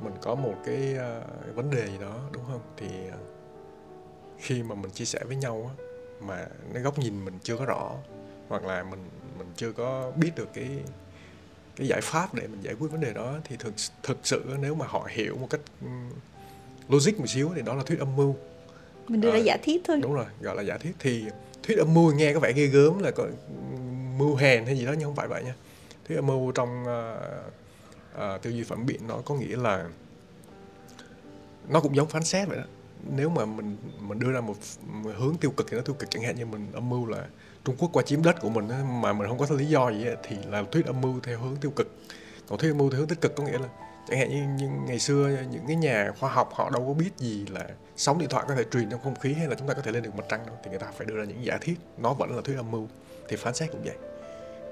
mình 0.00 0.14
có 0.22 0.34
một 0.34 0.54
cái 0.66 0.96
uh, 0.96 1.56
vấn 1.56 1.70
đề 1.70 1.86
gì 1.86 1.98
đó 2.00 2.18
đúng 2.32 2.42
không? 2.46 2.60
Thì 2.76 2.86
uh, 3.08 3.14
khi 4.38 4.62
mà 4.62 4.74
mình 4.74 4.90
chia 4.90 5.04
sẻ 5.04 5.20
với 5.26 5.36
nhau 5.36 5.70
á 5.78 5.84
mà 6.20 6.46
cái 6.72 6.82
góc 6.82 6.98
nhìn 6.98 7.24
mình 7.24 7.38
chưa 7.42 7.56
có 7.56 7.64
rõ 7.64 7.92
hoặc 8.48 8.64
là 8.64 8.82
mình 8.82 9.08
mình 9.38 9.52
chưa 9.56 9.72
có 9.72 10.12
biết 10.16 10.30
được 10.36 10.48
cái 10.54 10.68
cái 11.82 11.88
giải 11.88 12.00
pháp 12.00 12.34
để 12.34 12.46
mình 12.46 12.60
giải 12.62 12.74
quyết 12.74 12.88
vấn 12.92 13.00
đề 13.00 13.12
đó 13.12 13.38
thì 13.44 13.56
thực 13.58 13.74
thực 14.02 14.18
sự 14.22 14.44
nếu 14.60 14.74
mà 14.74 14.86
họ 14.86 15.08
hiểu 15.10 15.36
một 15.36 15.46
cách 15.50 15.60
logic 16.88 17.18
một 17.18 17.26
xíu 17.28 17.50
thì 17.54 17.62
đó 17.62 17.74
là 17.74 17.82
thuyết 17.82 17.98
âm 17.98 18.16
mưu. 18.16 18.36
Mình 19.08 19.20
đưa 19.20 19.32
ra 19.32 19.38
giả 19.38 19.56
thiết 19.62 19.82
thôi. 19.84 19.98
đúng 20.02 20.14
rồi 20.14 20.24
gọi 20.40 20.56
là 20.56 20.62
giả 20.62 20.78
thiết 20.78 20.92
thì 20.98 21.24
thuyết 21.62 21.78
âm 21.78 21.94
mưu 21.94 22.12
nghe 22.12 22.34
có 22.34 22.40
vẻ 22.40 22.52
ghê 22.52 22.66
gớm 22.66 22.98
là 22.98 23.10
có 23.10 23.26
mưu 24.18 24.34
hèn 24.36 24.66
hay 24.66 24.78
gì 24.78 24.86
đó 24.86 24.92
nhưng 24.92 25.04
không 25.04 25.16
phải 25.16 25.28
vậy 25.28 25.42
nha. 25.44 25.54
Thuyết 26.08 26.16
âm 26.16 26.26
mưu 26.26 26.52
trong 26.52 26.82
uh, 26.82 28.34
uh, 28.34 28.42
tư 28.42 28.50
duy 28.50 28.62
phản 28.62 28.86
biện 28.86 29.00
nó 29.08 29.18
có 29.24 29.34
nghĩa 29.34 29.56
là 29.56 29.88
nó 31.68 31.80
cũng 31.80 31.96
giống 31.96 32.08
phán 32.08 32.24
xét 32.24 32.48
vậy 32.48 32.58
đó. 32.58 32.64
Nếu 33.16 33.28
mà 33.28 33.44
mình 33.44 33.76
mình 34.00 34.18
đưa 34.18 34.32
ra 34.32 34.40
một 34.40 34.56
hướng 35.16 35.36
tiêu 35.40 35.50
cực 35.50 35.66
thì 35.70 35.76
nó 35.76 35.82
tiêu 35.82 35.94
cực 35.98 36.10
chẳng 36.10 36.22
hạn 36.22 36.36
như 36.36 36.46
mình 36.46 36.66
âm 36.72 36.88
mưu 36.88 37.06
là 37.06 37.26
Trung 37.64 37.76
Quốc 37.78 37.90
qua 37.92 38.02
chiếm 38.02 38.22
đất 38.22 38.40
của 38.40 38.48
mình 38.48 38.68
mà 39.02 39.12
mình 39.12 39.28
không 39.28 39.38
có 39.38 39.46
lý 39.50 39.66
do 39.66 39.90
gì 39.90 40.06
thì 40.22 40.36
là 40.46 40.62
thuyết 40.72 40.86
âm 40.86 41.00
mưu 41.00 41.20
theo 41.20 41.38
hướng 41.38 41.56
tiêu 41.56 41.70
cực. 41.70 41.88
Còn 42.48 42.58
thuyết 42.58 42.70
âm 42.70 42.78
mưu 42.78 42.90
theo 42.90 42.98
hướng 42.98 43.08
tích 43.08 43.20
cực 43.20 43.36
có 43.36 43.44
nghĩa 43.44 43.58
là 43.58 43.68
chẳng 44.08 44.18
hạn 44.18 44.30
như, 44.30 44.66
như 44.66 44.72
ngày 44.86 44.98
xưa 44.98 45.30
những 45.50 45.66
cái 45.66 45.76
nhà 45.76 46.12
khoa 46.20 46.30
học 46.30 46.50
họ 46.54 46.70
đâu 46.70 46.84
có 46.86 46.94
biết 46.94 47.10
gì 47.18 47.46
là 47.46 47.68
sóng 47.96 48.18
điện 48.18 48.28
thoại 48.28 48.44
có 48.48 48.54
thể 48.54 48.64
truyền 48.72 48.90
trong 48.90 49.00
không 49.00 49.14
khí 49.14 49.32
hay 49.32 49.46
là 49.46 49.54
chúng 49.54 49.68
ta 49.68 49.74
có 49.74 49.82
thể 49.82 49.92
lên 49.92 50.02
được 50.02 50.14
mặt 50.14 50.24
trăng 50.28 50.46
đâu 50.46 50.56
thì 50.64 50.70
người 50.70 50.78
ta 50.78 50.86
phải 50.96 51.06
đưa 51.06 51.16
ra 51.16 51.24
những 51.24 51.44
giả 51.44 51.58
thiết 51.60 51.74
nó 51.98 52.14
vẫn 52.14 52.36
là 52.36 52.42
thuyết 52.44 52.56
âm 52.56 52.70
mưu 52.70 52.88
thì 53.28 53.36
phán 53.36 53.54
xét 53.54 53.72
cũng 53.72 53.82
vậy. 53.84 53.96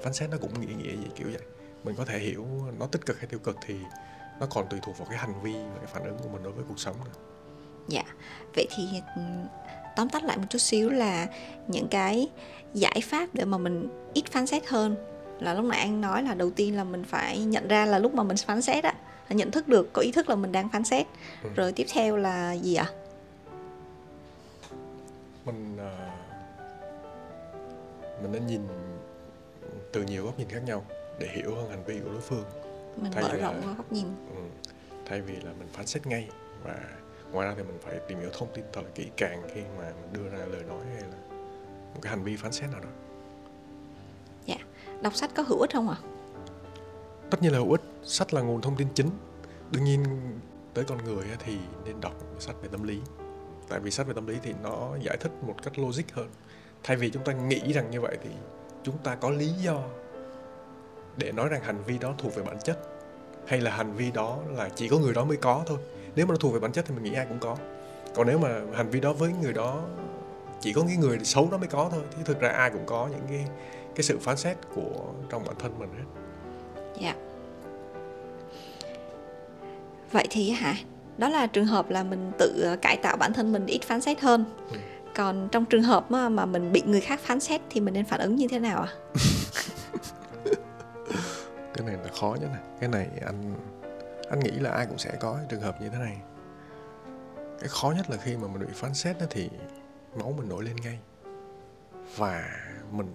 Phán 0.03 0.13
xét 0.13 0.31
nó 0.31 0.37
cũng 0.41 0.61
nghĩa 0.61 0.75
nghĩa 0.75 0.97
gì 0.97 1.11
kiểu 1.17 1.29
vậy. 1.33 1.43
Mình 1.85 1.95
có 1.95 2.05
thể 2.05 2.19
hiểu 2.19 2.47
nó 2.79 2.87
tích 2.87 3.07
cực 3.07 3.19
hay 3.19 3.27
tiêu 3.27 3.41
cực 3.41 3.57
thì 3.67 3.75
nó 4.41 4.47
còn 4.47 4.69
tùy 4.69 4.81
thuộc 4.83 4.99
vào 4.99 5.09
cái 5.11 5.19
hành 5.19 5.43
vi 5.43 5.53
và 5.53 5.79
cái 5.79 5.87
phản 5.87 6.05
ứng 6.05 6.19
của 6.19 6.29
mình 6.29 6.43
đối 6.43 6.53
với 6.53 6.65
cuộc 6.69 6.81
sống 6.81 6.97
nữa. 7.05 7.21
Dạ. 7.89 8.03
Vậy 8.55 8.67
thì 8.77 8.85
ừ, 9.17 9.23
tóm 9.97 10.09
tắt 10.09 10.25
lại 10.25 10.37
một 10.37 10.45
chút 10.49 10.59
xíu 10.59 10.91
là 10.91 11.27
những 11.69 11.89
cái 11.89 12.29
giải 12.75 13.01
pháp 13.05 13.29
để 13.33 13.45
mà 13.45 13.59
mình 13.59 13.89
ít 14.15 14.25
phán 14.31 14.47
xét 14.47 14.69
hơn 14.69 14.97
là 15.41 15.55
lúc 15.55 15.65
nãy 15.65 15.81
anh 15.81 16.01
nói 16.01 16.23
là 16.23 16.35
đầu 16.35 16.51
tiên 16.51 16.77
là 16.77 16.85
mình 16.85 17.05
phải 17.05 17.39
nhận 17.39 17.69
ra 17.69 17.87
là 17.87 17.99
lúc 17.99 18.15
mà 18.15 18.23
mình 18.23 18.37
phán 18.37 18.63
xét 18.63 18.85
á 18.85 18.95
là 19.29 19.37
nhận 19.37 19.51
thức 19.51 19.69
được 19.69 19.93
có 19.93 20.03
ý 20.03 20.13
thức 20.13 20.29
là 20.29 20.35
mình 20.35 20.53
đang 20.53 20.69
phán 20.69 20.85
xét 20.85 21.07
ừ. 21.43 21.51
rồi 21.57 21.73
tiếp 21.73 21.87
theo 21.93 22.17
là 22.17 22.53
gì 22.53 22.75
ạ 22.75 22.85
à? 22.85 22.95
mình 25.45 25.77
uh, 25.77 25.83
mình 28.23 28.33
nên 28.33 28.47
nhìn 28.47 28.61
từ 29.93 30.03
nhiều 30.03 30.25
góc 30.25 30.39
nhìn 30.39 30.49
khác 30.49 30.63
nhau 30.67 30.85
để 31.19 31.29
hiểu 31.33 31.55
hơn 31.55 31.71
hành 31.71 31.85
vi 31.85 31.99
của 32.05 32.11
đối 32.11 32.21
phương 32.21 32.45
mình 32.97 33.13
thay 33.13 33.23
mở 33.23 33.37
rộng 33.37 33.61
là, 33.61 33.75
góc 33.77 33.93
nhìn 33.93 34.07
ừ, 34.35 34.43
thay 35.07 35.21
vì 35.21 35.37
là 35.37 35.53
mình 35.59 35.69
phán 35.73 35.87
xét 35.87 36.07
ngay 36.07 36.29
và 36.65 36.77
ngoài 37.33 37.49
ra 37.49 37.55
thì 37.57 37.63
mình 37.63 37.79
phải 37.81 37.99
tìm 38.09 38.21
hiểu 38.21 38.31
thông 38.33 38.49
tin 38.55 38.65
thật 38.73 38.81
là 38.85 38.91
kỹ 38.95 39.07
càng 39.17 39.43
khi 39.55 39.61
mà 39.79 39.85
mình 39.85 40.13
đưa 40.13 40.31
ra 40.31 40.47
lời 40.47 40.63
nói 40.69 40.85
hay 40.95 41.03
là 41.03 41.37
một 41.95 42.01
cái 42.03 42.11
hành 42.11 42.23
vi 42.23 42.37
phán 42.37 42.53
xét 42.53 42.71
nào 42.71 42.81
đó. 42.81 42.89
Dạ. 44.47 44.57
Đọc 45.03 45.15
sách 45.15 45.31
có 45.35 45.43
hữu 45.47 45.61
ích 45.61 45.73
không 45.73 45.89
ạ? 45.89 45.97
Tất 47.31 47.43
nhiên 47.43 47.53
là 47.53 47.59
hữu 47.59 47.73
ích. 47.73 47.81
Sách 48.03 48.35
là 48.35 48.41
nguồn 48.41 48.61
thông 48.61 48.77
tin 48.77 48.89
chính. 48.95 49.11
Đương 49.71 49.85
nhiên 49.85 50.05
tới 50.75 50.85
con 50.85 51.05
người 51.05 51.25
thì 51.39 51.59
nên 51.85 52.01
đọc 52.01 52.13
sách 52.39 52.57
về 52.63 52.69
tâm 52.73 52.83
lý. 52.83 53.01
Tại 53.69 53.81
vì 53.81 53.91
sách 53.91 54.07
về 54.07 54.15
tâm 54.15 54.27
lý 54.27 54.37
thì 54.43 54.55
nó 54.63 54.97
giải 55.03 55.17
thích 55.21 55.33
một 55.43 55.55
cách 55.63 55.79
logic 55.79 56.13
hơn. 56.13 56.29
Thay 56.83 56.97
vì 56.97 57.11
chúng 57.11 57.25
ta 57.25 57.33
nghĩ 57.33 57.73
rằng 57.73 57.91
như 57.91 58.01
vậy 58.01 58.19
thì 58.23 58.31
chúng 58.83 58.99
ta 58.99 59.15
có 59.15 59.31
lý 59.31 59.49
do 59.49 59.83
để 61.17 61.33
nói 61.33 61.49
rằng 61.49 61.63
hành 61.63 61.83
vi 61.83 61.99
đó 61.99 62.15
thuộc 62.19 62.35
về 62.35 62.43
bản 62.43 62.57
chất 62.65 62.79
hay 63.47 63.61
là 63.61 63.71
hành 63.71 63.93
vi 63.93 64.11
đó 64.11 64.39
là 64.49 64.69
chỉ 64.69 64.89
có 64.89 64.99
người 64.99 65.15
đó 65.15 65.25
mới 65.25 65.37
có 65.37 65.63
thôi 65.67 65.79
nếu 66.17 66.27
mà 66.27 66.33
nó 66.33 66.37
thuộc 66.37 66.53
về 66.53 66.61
bản 66.61 66.73
chất 66.73 66.85
thì 66.89 66.95
mình 66.95 67.05
nghĩ 67.05 67.15
ai 67.15 67.27
cũng 67.29 67.39
có. 67.41 67.57
Còn 68.15 68.27
nếu 68.27 68.39
mà 68.39 68.61
hành 68.75 68.91
vi 68.91 69.01
đó 69.01 69.13
với 69.13 69.33
người 69.43 69.53
đó 69.53 69.83
chỉ 70.61 70.73
có 70.73 70.83
cái 70.87 70.97
người 70.97 71.19
xấu 71.25 71.49
đó 71.51 71.59
mới 71.59 71.69
có 71.69 71.89
thôi 71.93 72.03
thì 72.17 72.23
thực 72.25 72.41
ra 72.41 72.49
ai 72.49 72.71
cũng 72.71 72.87
có 72.87 73.09
những 73.11 73.27
cái 73.29 73.45
cái 73.95 74.03
sự 74.03 74.19
phán 74.19 74.37
xét 74.37 74.57
của 74.75 75.13
trong 75.31 75.45
bản 75.47 75.57
thân 75.59 75.79
mình 75.79 75.89
hết. 75.99 76.05
Dạ. 77.01 77.15
Vậy 80.13 80.27
thì 80.31 80.51
hả 80.51 80.75
đó 81.19 81.29
là 81.29 81.47
trường 81.47 81.67
hợp 81.67 81.91
là 81.91 82.03
mình 82.03 82.33
tự 82.39 82.61
ờ, 82.65 82.77
cải 82.77 82.97
tạo 82.97 83.17
bản 83.17 83.33
thân 83.33 83.53
mình 83.53 83.67
ít 83.67 83.83
phán 83.83 84.01
xét 84.01 84.21
hơn. 84.21 84.45
Ừ. 84.73 84.79
còn 85.15 85.49
trong 85.53 85.65
trường 85.65 85.83
hợp 85.83 86.11
mà, 86.11 86.29
mà 86.29 86.47
mình 86.47 86.73
bị 86.73 86.83
người 86.87 87.01
khác 87.01 87.21
phán 87.21 87.41
xét 87.41 87.61
thì 87.71 87.81
mình 87.81 87.95
nên 87.95 88.05
phản 88.05 88.21
ứng 88.21 88.37
như 88.37 88.49
thế 88.49 88.59
nào 88.59 88.81
ạ? 88.81 88.89
À? 88.89 88.97
cái 91.75 91.87
này 91.87 91.97
là 92.05 92.11
khó 92.21 92.37
nhất 92.41 92.49
này. 92.53 92.61
Cái 92.81 92.89
này 92.89 93.07
anh 93.27 93.55
anh 94.31 94.41
nghĩ 94.41 94.51
là 94.51 94.71
ai 94.71 94.87
cũng 94.87 94.99
sẽ 94.99 95.17
có 95.21 95.39
trường 95.49 95.61
hợp 95.61 95.81
như 95.81 95.89
thế 95.89 95.99
này. 95.99 96.21
Cái 97.61 97.69
khó 97.69 97.93
nhất 97.97 98.11
là 98.11 98.17
khi 98.17 98.37
mà 98.37 98.49
mình 98.49 98.67
bị 98.67 98.73
phán 98.75 98.95
xét 98.95 99.19
đó 99.19 99.27
thì 99.31 99.51
máu 100.15 100.35
mình 100.39 100.49
nổi 100.49 100.65
lên 100.65 100.77
ngay. 100.77 100.99
Và 102.17 102.49
mình 102.91 103.15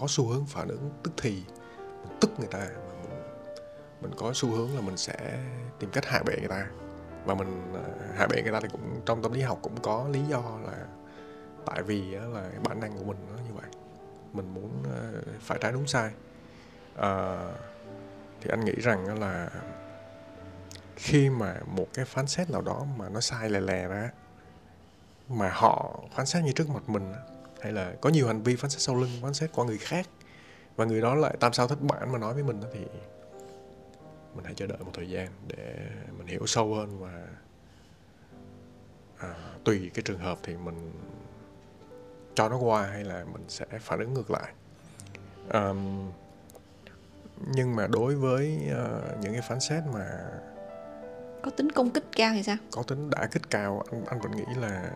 có 0.00 0.06
xu 0.08 0.26
hướng 0.26 0.46
phản 0.46 0.68
ứng 0.68 0.90
tức 1.02 1.12
thì. 1.16 1.42
Mình 1.78 2.18
tức 2.20 2.30
người 2.38 2.48
ta 2.48 2.58
mà 2.58 2.94
mình, 3.02 3.22
mình 4.00 4.10
có 4.16 4.32
xu 4.34 4.50
hướng 4.50 4.74
là 4.74 4.80
mình 4.80 4.96
sẽ 4.96 5.38
tìm 5.78 5.90
cách 5.90 6.04
hạ 6.06 6.22
bệ 6.26 6.36
người 6.38 6.48
ta. 6.48 6.66
Và 7.24 7.34
mình 7.34 7.74
à, 7.74 7.84
hạ 8.16 8.26
bệ 8.26 8.42
người 8.42 8.52
ta 8.52 8.60
thì 8.60 8.68
cũng 8.72 9.00
trong 9.06 9.22
tâm 9.22 9.32
lý 9.32 9.40
học 9.40 9.58
cũng 9.62 9.80
có 9.82 10.08
lý 10.12 10.20
do 10.28 10.42
là 10.66 10.86
tại 11.66 11.82
vì 11.82 12.10
là 12.10 12.50
bản 12.62 12.80
năng 12.80 12.98
của 12.98 13.04
mình 13.04 13.16
nó 13.30 13.42
như 13.42 13.54
vậy. 13.54 13.70
Mình 14.32 14.54
muốn 14.54 14.82
à, 14.84 15.00
phải 15.40 15.58
trái 15.60 15.72
đúng 15.72 15.86
sai. 15.86 16.10
À, 16.96 17.38
thì 18.40 18.50
anh 18.50 18.64
nghĩ 18.64 18.74
rằng 18.78 19.20
là 19.20 19.50
khi 20.98 21.30
mà 21.30 21.56
một 21.66 21.86
cái 21.94 22.04
phán 22.04 22.26
xét 22.26 22.50
nào 22.50 22.62
đó 22.62 22.86
mà 22.96 23.08
nó 23.08 23.20
sai 23.20 23.50
lè 23.50 23.60
lè 23.60 23.88
ra 23.88 24.10
mà 25.28 25.50
họ 25.50 26.00
phán 26.14 26.26
xét 26.26 26.44
như 26.44 26.52
trước 26.52 26.70
mặt 26.70 26.88
mình 26.88 27.12
hay 27.60 27.72
là 27.72 27.94
có 28.00 28.10
nhiều 28.10 28.26
hành 28.26 28.42
vi 28.42 28.56
phán 28.56 28.70
xét 28.70 28.80
sau 28.80 28.96
lưng 28.96 29.10
phán 29.22 29.34
xét 29.34 29.50
qua 29.54 29.64
người 29.64 29.78
khác 29.78 30.08
và 30.76 30.84
người 30.84 31.00
đó 31.00 31.14
lại 31.14 31.36
tam 31.40 31.52
sao 31.52 31.68
thất 31.68 31.82
bản 31.82 32.12
mà 32.12 32.18
nói 32.18 32.34
với 32.34 32.42
mình 32.42 32.60
thì 32.72 32.80
mình 34.34 34.44
hãy 34.44 34.54
chờ 34.54 34.66
đợi 34.66 34.78
một 34.78 34.90
thời 34.94 35.10
gian 35.10 35.28
để 35.46 35.88
mình 36.18 36.26
hiểu 36.26 36.46
sâu 36.46 36.74
hơn 36.74 37.00
và 37.00 37.26
à, 39.18 39.34
tùy 39.64 39.90
cái 39.94 40.02
trường 40.02 40.18
hợp 40.18 40.38
thì 40.42 40.56
mình 40.56 40.92
cho 42.34 42.48
nó 42.48 42.56
qua 42.56 42.86
hay 42.86 43.04
là 43.04 43.24
mình 43.32 43.44
sẽ 43.48 43.66
phản 43.80 43.98
ứng 43.98 44.14
ngược 44.14 44.30
lại. 44.30 44.52
Um, 45.52 46.10
nhưng 47.54 47.76
mà 47.76 47.86
đối 47.86 48.14
với 48.14 48.58
uh, 48.66 49.20
những 49.20 49.32
cái 49.32 49.42
phán 49.42 49.60
xét 49.60 49.82
mà 49.92 50.30
có 51.42 51.50
tính 51.50 51.72
công 51.72 51.90
kích 51.90 52.04
cao 52.16 52.32
thì 52.34 52.42
sao? 52.42 52.56
Có 52.70 52.82
tính 52.82 53.10
đã 53.10 53.28
kích 53.30 53.50
cao. 53.50 53.84
Anh 53.90 54.04
anh 54.04 54.20
vẫn 54.20 54.36
nghĩ 54.36 54.44
là 54.60 54.90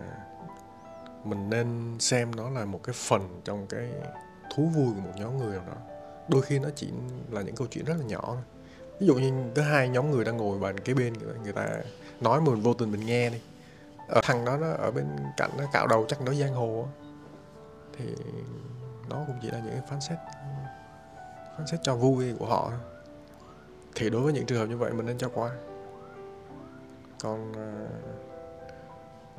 mình 1.24 1.50
nên 1.50 1.96
xem 1.98 2.36
nó 2.36 2.50
là 2.50 2.64
một 2.64 2.80
cái 2.82 2.94
phần 2.98 3.40
trong 3.44 3.66
cái 3.66 3.88
thú 4.54 4.66
vui 4.74 4.86
của 4.94 5.00
một 5.00 5.12
nhóm 5.16 5.38
người 5.38 5.56
nào 5.56 5.66
đó. 5.66 5.74
Đôi 6.28 6.42
khi 6.42 6.58
nó 6.58 6.68
chỉ 6.76 6.88
là 7.30 7.42
những 7.42 7.56
câu 7.56 7.66
chuyện 7.70 7.84
rất 7.84 7.94
là 7.98 8.04
nhỏ 8.04 8.36
ví 9.00 9.06
dụ 9.06 9.14
như 9.14 9.32
có 9.56 9.62
hai 9.62 9.88
nhóm 9.88 10.10
người 10.10 10.24
đang 10.24 10.36
ngồi 10.36 10.58
bàn 10.58 10.80
kế 10.80 10.94
bên, 10.94 11.12
người 11.42 11.52
ta 11.52 11.68
nói 12.20 12.40
mà 12.40 12.50
mình 12.50 12.62
vô 12.62 12.74
tình 12.74 12.92
mình 12.92 13.06
nghe 13.06 13.30
đi. 13.30 13.40
Ở 14.08 14.20
thằng 14.24 14.44
đó 14.44 14.56
nó 14.56 14.70
ở 14.70 14.90
bên 14.90 15.06
cạnh 15.36 15.50
nó 15.58 15.64
cạo 15.72 15.86
đầu 15.86 16.04
chắc 16.08 16.20
nó 16.20 16.34
giang 16.34 16.54
hồ 16.54 16.88
thì 17.98 18.04
nó 19.10 19.24
cũng 19.26 19.36
chỉ 19.42 19.50
là 19.50 19.58
những 19.58 19.72
cái 19.72 19.82
phán 19.90 20.00
xét 20.00 20.18
phán 21.56 21.66
xét 21.66 21.80
cho 21.82 21.96
vui 21.96 22.34
của 22.38 22.46
họ 22.46 22.72
thì 23.94 24.10
đối 24.10 24.22
với 24.22 24.32
những 24.32 24.46
trường 24.46 24.58
hợp 24.58 24.66
như 24.66 24.76
vậy 24.76 24.92
mình 24.92 25.06
nên 25.06 25.18
cho 25.18 25.28
qua 25.34 25.50
còn 27.22 27.52
uh, 27.52 27.56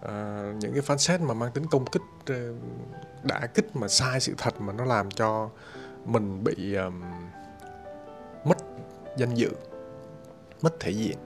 uh, 0.06 0.56
những 0.60 0.74
cái 0.74 0.82
phán 0.82 0.98
xét 0.98 1.22
mà 1.22 1.34
mang 1.34 1.52
tính 1.52 1.66
công 1.72 1.86
kích 1.86 2.02
uh, 2.32 2.58
đã 3.24 3.48
kích 3.54 3.76
mà 3.76 3.88
sai 3.88 4.20
sự 4.20 4.34
thật 4.38 4.62
mà 4.62 4.74
nó 4.74 4.86
làm 4.86 5.12
cho 5.12 5.50
mình 6.06 6.44
bị 6.44 6.76
um, 6.76 7.04
mất 8.46 8.58
danh 9.18 9.34
dự 9.34 9.50
mất 10.62 10.80
thể 10.80 10.92
diện 10.92 11.18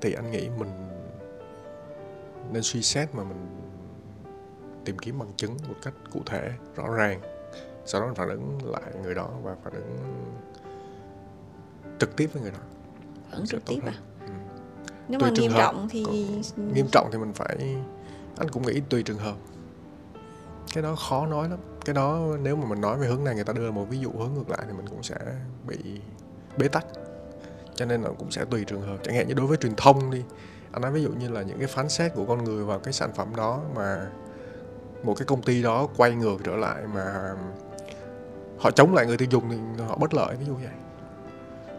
thì 0.00 0.12
anh 0.12 0.30
nghĩ 0.30 0.48
mình 0.58 0.70
nên 2.52 2.62
suy 2.62 2.82
xét 2.82 3.14
mà 3.14 3.24
mình 3.24 3.46
tìm 4.84 4.98
kiếm 4.98 5.18
bằng 5.18 5.32
chứng 5.36 5.56
một 5.68 5.74
cách 5.82 5.94
cụ 6.12 6.20
thể 6.26 6.52
rõ 6.76 6.94
ràng. 6.94 7.20
Sau 7.86 8.00
đó 8.00 8.12
phản 8.16 8.28
ứng 8.28 8.58
lại 8.64 8.92
người 9.02 9.14
đó 9.14 9.30
và 9.42 9.56
phản 9.64 9.72
ứng 9.72 9.98
trực 11.98 12.16
tiếp 12.16 12.30
với 12.32 12.42
người 12.42 12.50
đó. 12.50 12.58
Phản 13.30 13.36
ứng 13.36 13.46
trực 13.46 13.64
tiếp 13.64 13.80
à. 13.86 13.94
Nếu 15.08 15.20
tùy 15.20 15.30
mà 15.30 15.36
nghiêm 15.36 15.52
trọng 15.56 15.88
thì 15.88 16.04
nghiêm 16.74 16.86
trọng 16.92 17.08
thì 17.12 17.18
mình 17.18 17.32
phải 17.32 17.76
anh 18.38 18.48
cũng 18.50 18.66
nghĩ 18.66 18.80
tùy 18.88 19.02
trường 19.02 19.18
hợp. 19.18 19.34
Cái 20.74 20.82
đó 20.82 20.94
khó 20.94 21.26
nói 21.26 21.48
lắm. 21.48 21.58
Cái 21.84 21.94
đó 21.94 22.20
nếu 22.42 22.56
mà 22.56 22.66
mình 22.68 22.80
nói 22.80 22.98
về 22.98 23.06
hướng 23.06 23.24
này 23.24 23.34
người 23.34 23.44
ta 23.44 23.52
đưa 23.52 23.70
một 23.70 23.86
ví 23.90 23.98
dụ 23.98 24.10
hướng 24.18 24.34
ngược 24.34 24.50
lại 24.50 24.60
thì 24.66 24.72
mình 24.76 24.86
cũng 24.88 25.02
sẽ 25.02 25.16
bị 25.66 25.76
bế 26.56 26.68
tắc. 26.68 26.86
Cho 27.74 27.84
nên 27.84 28.02
là 28.02 28.10
cũng 28.18 28.30
sẽ 28.30 28.44
tùy 28.44 28.64
trường 28.64 28.82
hợp. 28.82 28.96
Chẳng 29.02 29.14
hạn 29.14 29.28
như 29.28 29.34
đối 29.34 29.46
với 29.46 29.56
truyền 29.56 29.74
thông 29.76 30.10
đi. 30.10 30.22
Anh 30.72 30.82
nói 30.82 30.92
ví 30.92 31.02
dụ 31.02 31.10
như 31.10 31.28
là 31.28 31.42
những 31.42 31.58
cái 31.58 31.66
phán 31.66 31.88
xét 31.88 32.14
của 32.14 32.24
con 32.24 32.44
người 32.44 32.64
vào 32.64 32.78
cái 32.78 32.92
sản 32.92 33.12
phẩm 33.14 33.36
đó 33.36 33.60
mà 33.74 34.10
một 35.02 35.14
cái 35.18 35.26
công 35.26 35.42
ty 35.42 35.62
đó 35.62 35.88
quay 35.96 36.14
ngược 36.14 36.36
trở 36.44 36.56
lại 36.56 36.82
mà 36.94 37.34
họ 38.58 38.70
chống 38.70 38.94
lại 38.94 39.06
người 39.06 39.16
tiêu 39.16 39.28
dùng 39.30 39.50
thì 39.50 39.84
họ 39.84 39.96
bất 39.96 40.14
lợi. 40.14 40.36
Ví 40.36 40.46
dụ 40.46 40.54
vậy. 40.54 40.72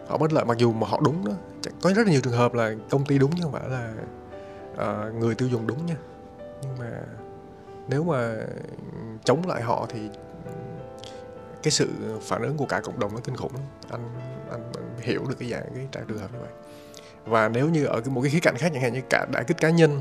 Họ 0.08 0.18
bất 0.18 0.32
lợi 0.32 0.44
mặc 0.44 0.58
dù 0.58 0.72
mà 0.72 0.86
họ 0.86 1.00
đúng 1.04 1.24
đó 1.24 1.32
có 1.82 1.92
rất 1.92 2.06
là 2.06 2.12
nhiều 2.12 2.20
trường 2.20 2.32
hợp 2.32 2.54
là 2.54 2.74
công 2.90 3.04
ty 3.04 3.18
đúng 3.18 3.30
chứ 3.36 3.42
không 3.42 3.52
phải 3.52 3.68
là 3.68 3.94
uh, 4.72 5.14
người 5.14 5.34
tiêu 5.34 5.48
dùng 5.48 5.66
đúng 5.66 5.86
nha. 5.86 5.96
Nhưng 6.62 6.78
mà 6.78 6.90
nếu 7.88 8.04
mà 8.04 8.36
chống 9.24 9.46
lại 9.46 9.62
họ 9.62 9.86
thì 9.88 10.10
cái 11.62 11.70
sự 11.70 11.88
phản 12.22 12.42
ứng 12.42 12.56
của 12.56 12.66
cả 12.66 12.80
cộng 12.80 13.00
đồng 13.00 13.14
nó 13.14 13.20
kinh 13.24 13.36
khủng. 13.36 13.52
Anh 13.90 14.08
anh, 14.50 14.62
anh 14.74 14.84
hiểu 14.98 15.24
được 15.28 15.36
cái 15.38 15.50
dạng 15.50 15.74
cái 15.74 15.88
trạng 15.92 16.04
trường 16.06 16.18
hợp 16.18 16.32
như 16.32 16.38
vậy. 16.40 16.50
Và 17.24 17.48
nếu 17.48 17.68
như 17.68 17.84
ở 17.84 18.00
một 18.06 18.20
cái 18.20 18.30
khía 18.30 18.40
cạnh 18.40 18.56
khác 18.56 18.70
chẳng 18.72 18.82
hạn 18.82 18.92
như 18.92 19.00
cả 19.10 19.26
đã 19.32 19.42
kích 19.42 19.56
cá 19.56 19.70
nhân 19.70 20.00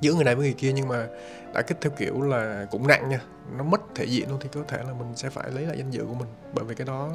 giữa 0.00 0.14
người 0.14 0.24
này 0.24 0.34
với 0.34 0.44
người 0.44 0.54
kia 0.58 0.72
nhưng 0.72 0.88
mà 0.88 1.06
đã 1.54 1.62
kích 1.62 1.78
theo 1.80 1.92
kiểu 1.96 2.22
là 2.22 2.66
cũng 2.70 2.86
nặng 2.86 3.08
nha 3.08 3.20
nó 3.56 3.64
mất 3.64 3.80
thể 3.94 4.04
diện 4.04 4.30
luôn 4.30 4.38
thì 4.42 4.48
có 4.54 4.60
thể 4.68 4.78
là 4.78 4.92
mình 4.92 5.16
sẽ 5.16 5.30
phải 5.30 5.50
lấy 5.50 5.66
lại 5.66 5.78
danh 5.78 5.90
dự 5.90 6.04
của 6.08 6.14
mình. 6.14 6.28
Bởi 6.54 6.64
vì 6.64 6.74
cái 6.74 6.86
đó 6.86 7.10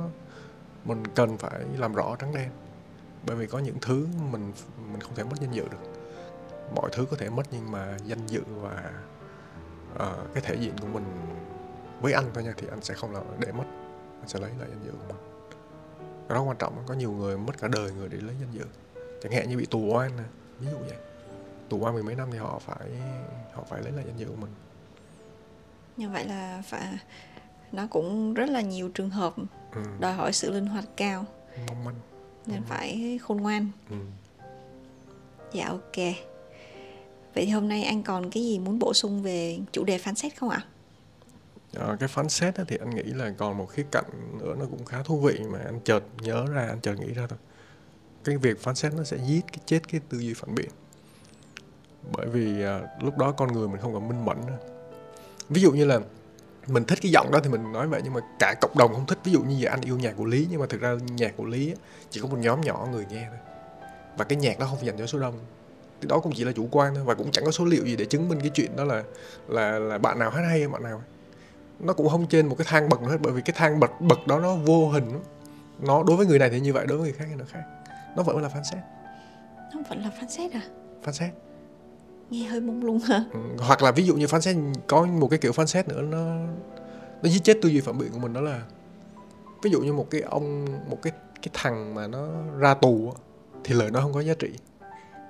mình 0.86 1.04
cần 1.16 1.38
phải 1.38 1.60
làm 1.78 1.94
rõ 1.94 2.16
trắng 2.20 2.34
đen 2.36 2.50
bởi 3.26 3.36
vì 3.36 3.48
có 3.48 3.60
những 3.60 3.78
thứ 3.82 4.08
mình 4.32 4.52
mình 4.92 5.02
không 5.02 5.16
thể 5.16 5.24
mất 5.24 5.36
danh 5.42 5.52
dự 5.52 5.64
được. 5.72 5.92
Mọi 6.76 6.90
thứ 6.94 7.06
có 7.12 7.18
thể 7.18 7.30
mất 7.30 7.44
nhưng 7.52 7.72
mà 7.72 7.98
danh 8.06 8.28
dự 8.28 8.42
và 8.62 8.92
uh, 9.96 10.34
cái 10.34 10.44
thể 10.44 10.56
diện 10.56 10.74
của 10.82 10.88
mình 10.88 11.06
với 12.02 12.14
anh 12.14 12.26
thôi 12.34 12.44
nha 12.44 12.54
thì 12.58 12.68
anh 12.70 12.82
sẽ 12.82 12.94
không 12.94 13.14
là 13.14 13.22
để 13.40 13.52
mất. 13.52 13.64
Anh 14.20 14.28
sẽ 14.28 14.40
lấy 14.40 14.52
lại 14.60 14.68
danh 14.70 14.84
dự 14.86 14.92
của 14.92 15.14
mình. 15.14 15.18
Cái 16.30 16.36
đó 16.36 16.42
quan 16.42 16.58
trọng 16.58 16.84
có 16.86 16.94
nhiều 16.94 17.12
người 17.12 17.38
mất 17.38 17.58
cả 17.58 17.68
đời 17.68 17.92
người 17.92 18.10
để 18.10 18.18
lấy 18.18 18.36
danh 18.40 18.52
dự. 18.52 18.66
Chẳng 19.22 19.32
hạn 19.32 19.50
như 19.50 19.58
bị 19.58 19.66
tù 19.66 19.80
oan 19.94 20.18
nè 20.18 20.24
ví 20.60 20.68
dụ 20.72 20.78
vậy. 20.78 20.98
Tù 21.70 21.78
oan 21.80 21.94
mười 21.94 22.04
mấy 22.04 22.16
năm 22.16 22.28
thì 22.32 22.38
họ 22.38 22.60
phải 22.60 22.88
họ 23.54 23.64
phải 23.70 23.82
lấy 23.82 23.92
lại 23.92 24.04
danh 24.08 24.18
dự 24.18 24.26
của 24.26 24.42
mình. 24.42 24.52
Như 25.98 26.10
vậy 26.10 26.26
là 26.26 26.62
phải 26.66 26.98
nó 27.72 27.88
cũng 27.90 28.34
rất 28.34 28.50
là 28.50 28.62
nhiều 28.62 28.90
trường 28.94 29.10
hợp 29.10 29.34
ừ. 29.76 29.82
đòi 30.00 30.14
hỏi 30.14 30.34
sự 30.34 30.52
linh 30.52 30.66
hoạt 30.66 30.86
cao. 30.98 31.26
Mong 31.68 31.84
manh 31.84 31.96
nên 32.52 32.64
phải 32.64 33.20
khôn 33.24 33.42
ngoan. 33.42 33.72
Ừ. 33.90 33.96
dạ 35.54 35.68
ok. 35.68 35.96
Vậy 37.36 37.46
thì 37.46 37.50
hôm 37.50 37.70
nay 37.70 37.84
anh 37.84 38.04
còn 38.04 38.32
cái 38.32 38.44
gì 38.44 38.60
muốn 38.60 38.80
bổ 38.80 38.94
sung 38.94 39.24
về 39.24 39.60
chủ 39.72 39.84
đề 39.84 39.98
phán 39.98 40.16
xét 40.16 40.38
không 40.38 40.50
ạ? 40.50 40.66
À, 41.78 41.96
cái 42.00 42.10
phán 42.10 42.30
xét 42.30 42.56
thì 42.68 42.78
anh 42.78 42.96
nghĩ 42.96 43.04
là 43.04 43.34
còn 43.38 43.58
một 43.58 43.66
khía 43.66 43.86
cạnh 43.92 44.38
nữa 44.40 44.56
nó 44.60 44.66
cũng 44.66 44.86
khá 44.86 45.04
thú 45.04 45.20
vị 45.20 45.40
mà 45.52 45.60
anh 45.66 45.80
chợt 45.84 46.04
nhớ 46.22 46.46
ra 46.54 46.68
anh 46.68 46.82
chợt 46.82 46.96
nghĩ 47.00 47.14
ra 47.14 47.28
thôi. 47.28 47.40
Cái 48.24 48.38
việc 48.38 48.62
phán 48.62 48.76
xét 48.76 48.94
nó 48.94 49.04
sẽ 49.04 49.18
giết 49.28 49.42
cái 49.48 49.60
chết 49.66 49.80
cái 49.92 50.02
tư 50.10 50.20
duy 50.20 50.34
phản 50.34 50.56
biện. 50.56 50.70
Bởi 52.12 52.28
vì 52.28 52.64
à, 52.64 52.82
lúc 53.02 53.18
đó 53.18 53.32
con 53.32 53.54
người 53.54 53.68
mình 53.68 53.82
không 53.82 53.94
còn 53.94 54.08
minh 54.08 54.26
mẫn 54.26 54.38
nữa. 54.48 54.58
Ví 55.50 55.62
dụ 55.62 55.72
như 55.72 55.86
là 55.86 56.00
mình 56.68 56.84
thích 56.86 57.00
cái 57.02 57.12
giọng 57.12 57.32
đó 57.32 57.40
thì 57.44 57.50
mình 57.50 57.72
nói 57.72 57.88
vậy 57.88 58.02
nhưng 58.04 58.14
mà 58.14 58.20
cả 58.40 58.56
cộng 58.62 58.78
đồng 58.78 58.94
không 58.94 59.06
thích. 59.06 59.20
Ví 59.24 59.32
dụ 59.32 59.42
như 59.42 59.56
giờ 59.56 59.70
anh 59.70 59.82
yêu 59.82 59.98
nhạc 59.98 60.14
của 60.18 60.26
lý 60.26 60.48
nhưng 60.52 60.60
mà 60.60 60.66
thực 60.70 60.82
ra 60.82 60.96
nhạc 61.16 61.38
của 61.38 61.46
lý 61.46 61.76
chỉ 62.10 62.22
có 62.22 62.28
một 62.28 62.38
nhóm 62.40 62.62
nhỏ 62.62 62.88
người 62.92 63.06
nghe 63.12 63.28
thôi. 63.30 63.40
Và 64.18 64.26
cái 64.26 64.38
nhạc 64.38 64.60
đó 64.60 64.66
không 64.66 64.86
dành 64.86 64.98
cho 64.98 65.06
số 65.06 65.20
đông. 65.20 65.40
Thì 66.02 66.08
đó 66.08 66.20
cũng 66.20 66.32
chỉ 66.36 66.44
là 66.44 66.52
chủ 66.52 66.68
quan 66.72 66.96
thôi 66.96 67.04
và 67.04 67.16
cũng 67.16 67.32
chẳng 67.32 67.46
có 67.46 67.52
số 67.52 67.66
liệu 67.66 67.86
gì 67.86 67.96
để 67.96 68.06
chứng 68.06 68.30
minh 68.30 68.40
cái 68.42 68.50
chuyện 68.50 68.76
đó 68.76 68.84
là 68.84 69.04
là 69.48 69.80
là 69.80 69.98
bạn 69.98 70.20
nào 70.20 70.30
hát 70.30 70.42
hay 70.42 70.60
hay 70.60 70.68
bạn 70.68 70.84
nào 70.84 71.02
nó 71.80 71.94
cũng 71.94 72.10
không 72.10 72.28
trên 72.28 72.48
một 72.48 72.56
cái 72.58 72.68
thang 72.70 72.90
bậc 72.90 73.02
nữa 73.02 73.10
hết 73.10 73.18
bởi 73.22 73.34
vì 73.34 73.42
cái 73.42 73.54
thang 73.58 73.80
bậc 73.80 74.02
bậc 74.02 74.28
đó 74.28 74.40
nó 74.40 74.56
vô 74.56 74.90
hình 74.90 75.20
nó 75.80 76.04
đối 76.04 76.18
với 76.18 76.26
người 76.26 76.40
này 76.40 76.50
thì 76.50 76.60
như 76.60 76.74
vậy 76.74 76.86
đối 76.88 76.98
với 76.98 77.08
người 77.08 77.18
khác 77.18 77.26
thì 77.30 77.36
nó 77.36 77.46
khác. 77.52 77.64
Nó 78.18 78.24
vẫn 78.24 78.42
là 78.42 78.50
phán 78.50 78.64
xét 78.64 78.80
nó 79.74 79.82
vẫn 79.90 80.04
là 80.04 80.10
phán 80.20 80.30
xét 80.30 80.54
à? 80.54 80.62
Phán 81.04 81.14
xét 81.14 81.30
nghe 82.30 82.48
hơi 82.48 82.62
mông 82.62 82.84
lung 82.84 83.00
hả? 83.00 83.24
Ừ, 83.34 83.40
hoặc 83.60 83.84
là 83.84 83.92
ví 83.92 84.04
dụ 84.04 84.16
như 84.16 84.28
phán 84.28 84.42
xét 84.42 84.56
có 84.88 85.06
một 85.06 85.28
cái 85.28 85.40
kiểu 85.40 85.52
phán 85.52 85.68
xét 85.68 85.88
nữa 85.88 86.02
nó 86.02 86.18
nó 87.24 87.30
giết 87.30 87.44
chết 87.44 87.58
tư 87.62 87.70
duy 87.70 87.82
phản 87.82 87.98
biện 87.98 88.12
của 88.12 88.20
mình 88.20 88.34
đó 88.34 88.42
là 88.42 88.62
ví 89.62 89.72
dụ 89.72 89.82
như 89.82 89.94
một 89.94 90.08
cái 90.10 90.22
ông 90.22 90.66
một 90.90 91.02
cái 91.02 91.14
cái 91.42 91.50
thằng 91.54 91.96
mà 91.96 92.08
nó 92.08 92.28
ra 92.60 92.74
tù 92.74 93.14
thì 93.64 93.76
lời 93.76 93.92
nó 93.92 94.02
không 94.02 94.14
có 94.14 94.22
giá 94.22 94.34
trị. 94.40 94.50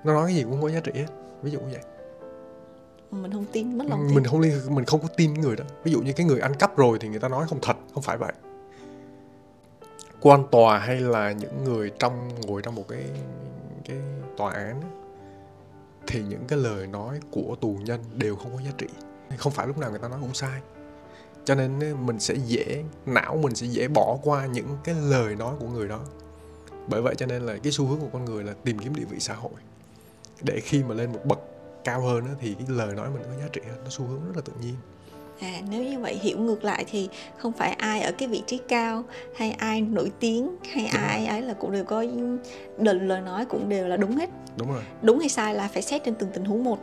Nó 0.03 0.13
nói 0.13 0.27
cái 0.27 0.35
gì 0.35 0.43
cũng 0.43 0.51
không 0.51 0.62
có 0.62 0.69
giá 0.69 0.79
trị 0.79 0.91
hết 0.95 1.07
ví 1.41 1.51
dụ 1.51 1.59
như 1.59 1.67
vậy. 1.71 1.83
Mình 3.12 3.31
không 3.33 3.45
tin 3.51 3.77
mất 3.77 3.85
lòng 3.89 4.05
tin. 4.07 4.15
mình 4.15 4.23
không 4.23 4.39
liên 4.39 4.75
mình 4.75 4.85
không 4.85 5.01
có 5.01 5.07
tin 5.17 5.33
người 5.33 5.55
đó. 5.55 5.63
Ví 5.83 5.91
dụ 5.91 6.01
như 6.01 6.13
cái 6.13 6.25
người 6.25 6.39
ăn 6.39 6.53
cắp 6.53 6.77
rồi 6.77 6.97
thì 7.01 7.09
người 7.09 7.19
ta 7.19 7.27
nói 7.27 7.45
không 7.49 7.59
thật 7.62 7.77
không 7.93 8.03
phải 8.03 8.17
vậy. 8.17 8.33
Quan 10.21 10.43
tòa 10.51 10.79
hay 10.79 10.99
là 10.99 11.31
những 11.31 11.63
người 11.63 11.91
trong 11.99 12.29
ngồi 12.47 12.62
trong 12.62 12.75
một 12.75 12.88
cái 12.88 13.03
cái 13.85 13.97
tòa 14.38 14.53
án 14.53 14.81
thì 16.09 16.23
những 16.29 16.45
cái 16.47 16.59
lời 16.59 16.87
nói 16.87 17.19
của 17.31 17.55
tù 17.61 17.79
nhân 17.83 18.03
đều 18.15 18.35
không 18.35 18.55
có 18.55 18.61
giá 18.61 18.71
trị. 18.77 18.87
Không 19.37 19.51
phải 19.51 19.67
lúc 19.67 19.77
nào 19.77 19.89
người 19.89 19.99
ta 19.99 20.07
nói 20.07 20.19
cũng 20.21 20.33
sai. 20.33 20.61
Cho 21.45 21.55
nên 21.55 22.05
mình 22.05 22.19
sẽ 22.19 22.35
dễ, 22.45 22.83
não 23.05 23.37
mình 23.43 23.55
sẽ 23.55 23.67
dễ 23.67 23.87
bỏ 23.87 24.17
qua 24.23 24.45
những 24.45 24.77
cái 24.83 24.95
lời 24.95 25.35
nói 25.35 25.55
của 25.59 25.67
người 25.67 25.87
đó. 25.87 25.99
Bởi 26.87 27.01
vậy 27.01 27.15
cho 27.17 27.25
nên 27.25 27.41
là 27.41 27.57
cái 27.63 27.71
xu 27.71 27.85
hướng 27.85 27.99
của 27.99 28.09
con 28.13 28.25
người 28.25 28.43
là 28.43 28.53
tìm 28.63 28.79
kiếm 28.79 28.95
địa 28.95 29.05
vị 29.09 29.19
xã 29.19 29.33
hội. 29.33 29.51
Để 30.41 30.59
khi 30.63 30.83
mà 30.83 30.95
lên 30.95 31.11
một 31.11 31.25
bậc 31.25 31.39
cao 31.83 32.01
hơn 32.01 32.23
thì 32.39 32.53
cái 32.53 32.65
lời 32.69 32.95
nói 32.95 33.09
mình 33.09 33.23
có 33.23 33.41
giá 33.41 33.47
trị 33.53 33.61
hơn, 33.69 33.83
nó 33.83 33.89
xu 33.89 34.05
hướng 34.05 34.25
rất 34.25 34.35
là 34.35 34.41
tự 34.45 34.53
nhiên 34.61 34.75
à 35.39 35.62
nếu 35.69 35.84
như 35.84 35.99
vậy 35.99 36.19
hiểu 36.21 36.39
ngược 36.39 36.63
lại 36.63 36.86
thì 36.91 37.10
không 37.38 37.52
phải 37.52 37.71
ai 37.71 38.02
ở 38.02 38.12
cái 38.12 38.28
vị 38.28 38.43
trí 38.47 38.58
cao 38.67 39.04
hay 39.36 39.52
ai 39.52 39.82
nổi 39.82 40.12
tiếng 40.19 40.56
hay 40.73 40.89
đúng 40.93 41.02
ai 41.02 41.25
ấy 41.25 41.41
là 41.41 41.54
cũng 41.54 41.71
đều 41.71 41.84
có 41.84 42.06
định 42.78 43.08
lời 43.08 43.21
nói 43.21 43.45
cũng 43.45 43.69
đều 43.69 43.88
là 43.88 43.97
đúng 43.97 44.17
hết. 44.17 44.30
Đúng 44.58 44.71
rồi. 44.71 44.84
Đúng 45.02 45.19
hay 45.19 45.30
sai 45.30 45.56
là 45.56 45.69
phải 45.73 45.82
xét 45.82 46.04
trên 46.04 46.15
từng 46.15 46.30
tình 46.34 46.45
huống 46.45 46.63
một. 46.63 46.80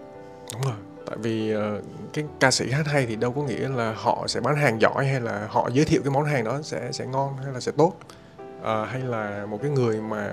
Đúng 0.52 0.62
rồi. 0.62 0.76
Tại 1.06 1.16
vì 1.16 1.54
uh, 1.56 1.84
cái 2.12 2.24
ca 2.40 2.50
sĩ 2.50 2.70
hát 2.70 2.86
hay 2.86 3.06
thì 3.06 3.16
đâu 3.16 3.32
có 3.32 3.42
nghĩa 3.42 3.68
là 3.68 3.94
họ 3.96 4.24
sẽ 4.28 4.40
bán 4.40 4.56
hàng 4.56 4.80
giỏi 4.80 5.06
hay 5.06 5.20
là 5.20 5.46
họ 5.50 5.70
giới 5.72 5.84
thiệu 5.84 6.00
cái 6.04 6.10
món 6.10 6.24
hàng 6.24 6.44
đó 6.44 6.62
sẽ 6.62 6.92
sẽ 6.92 7.06
ngon 7.06 7.36
hay 7.44 7.52
là 7.52 7.60
sẽ 7.60 7.72
tốt. 7.72 7.92
Uh, 8.58 8.88
hay 8.88 9.00
là 9.00 9.46
một 9.46 9.58
cái 9.62 9.70
người 9.70 10.00
mà 10.00 10.30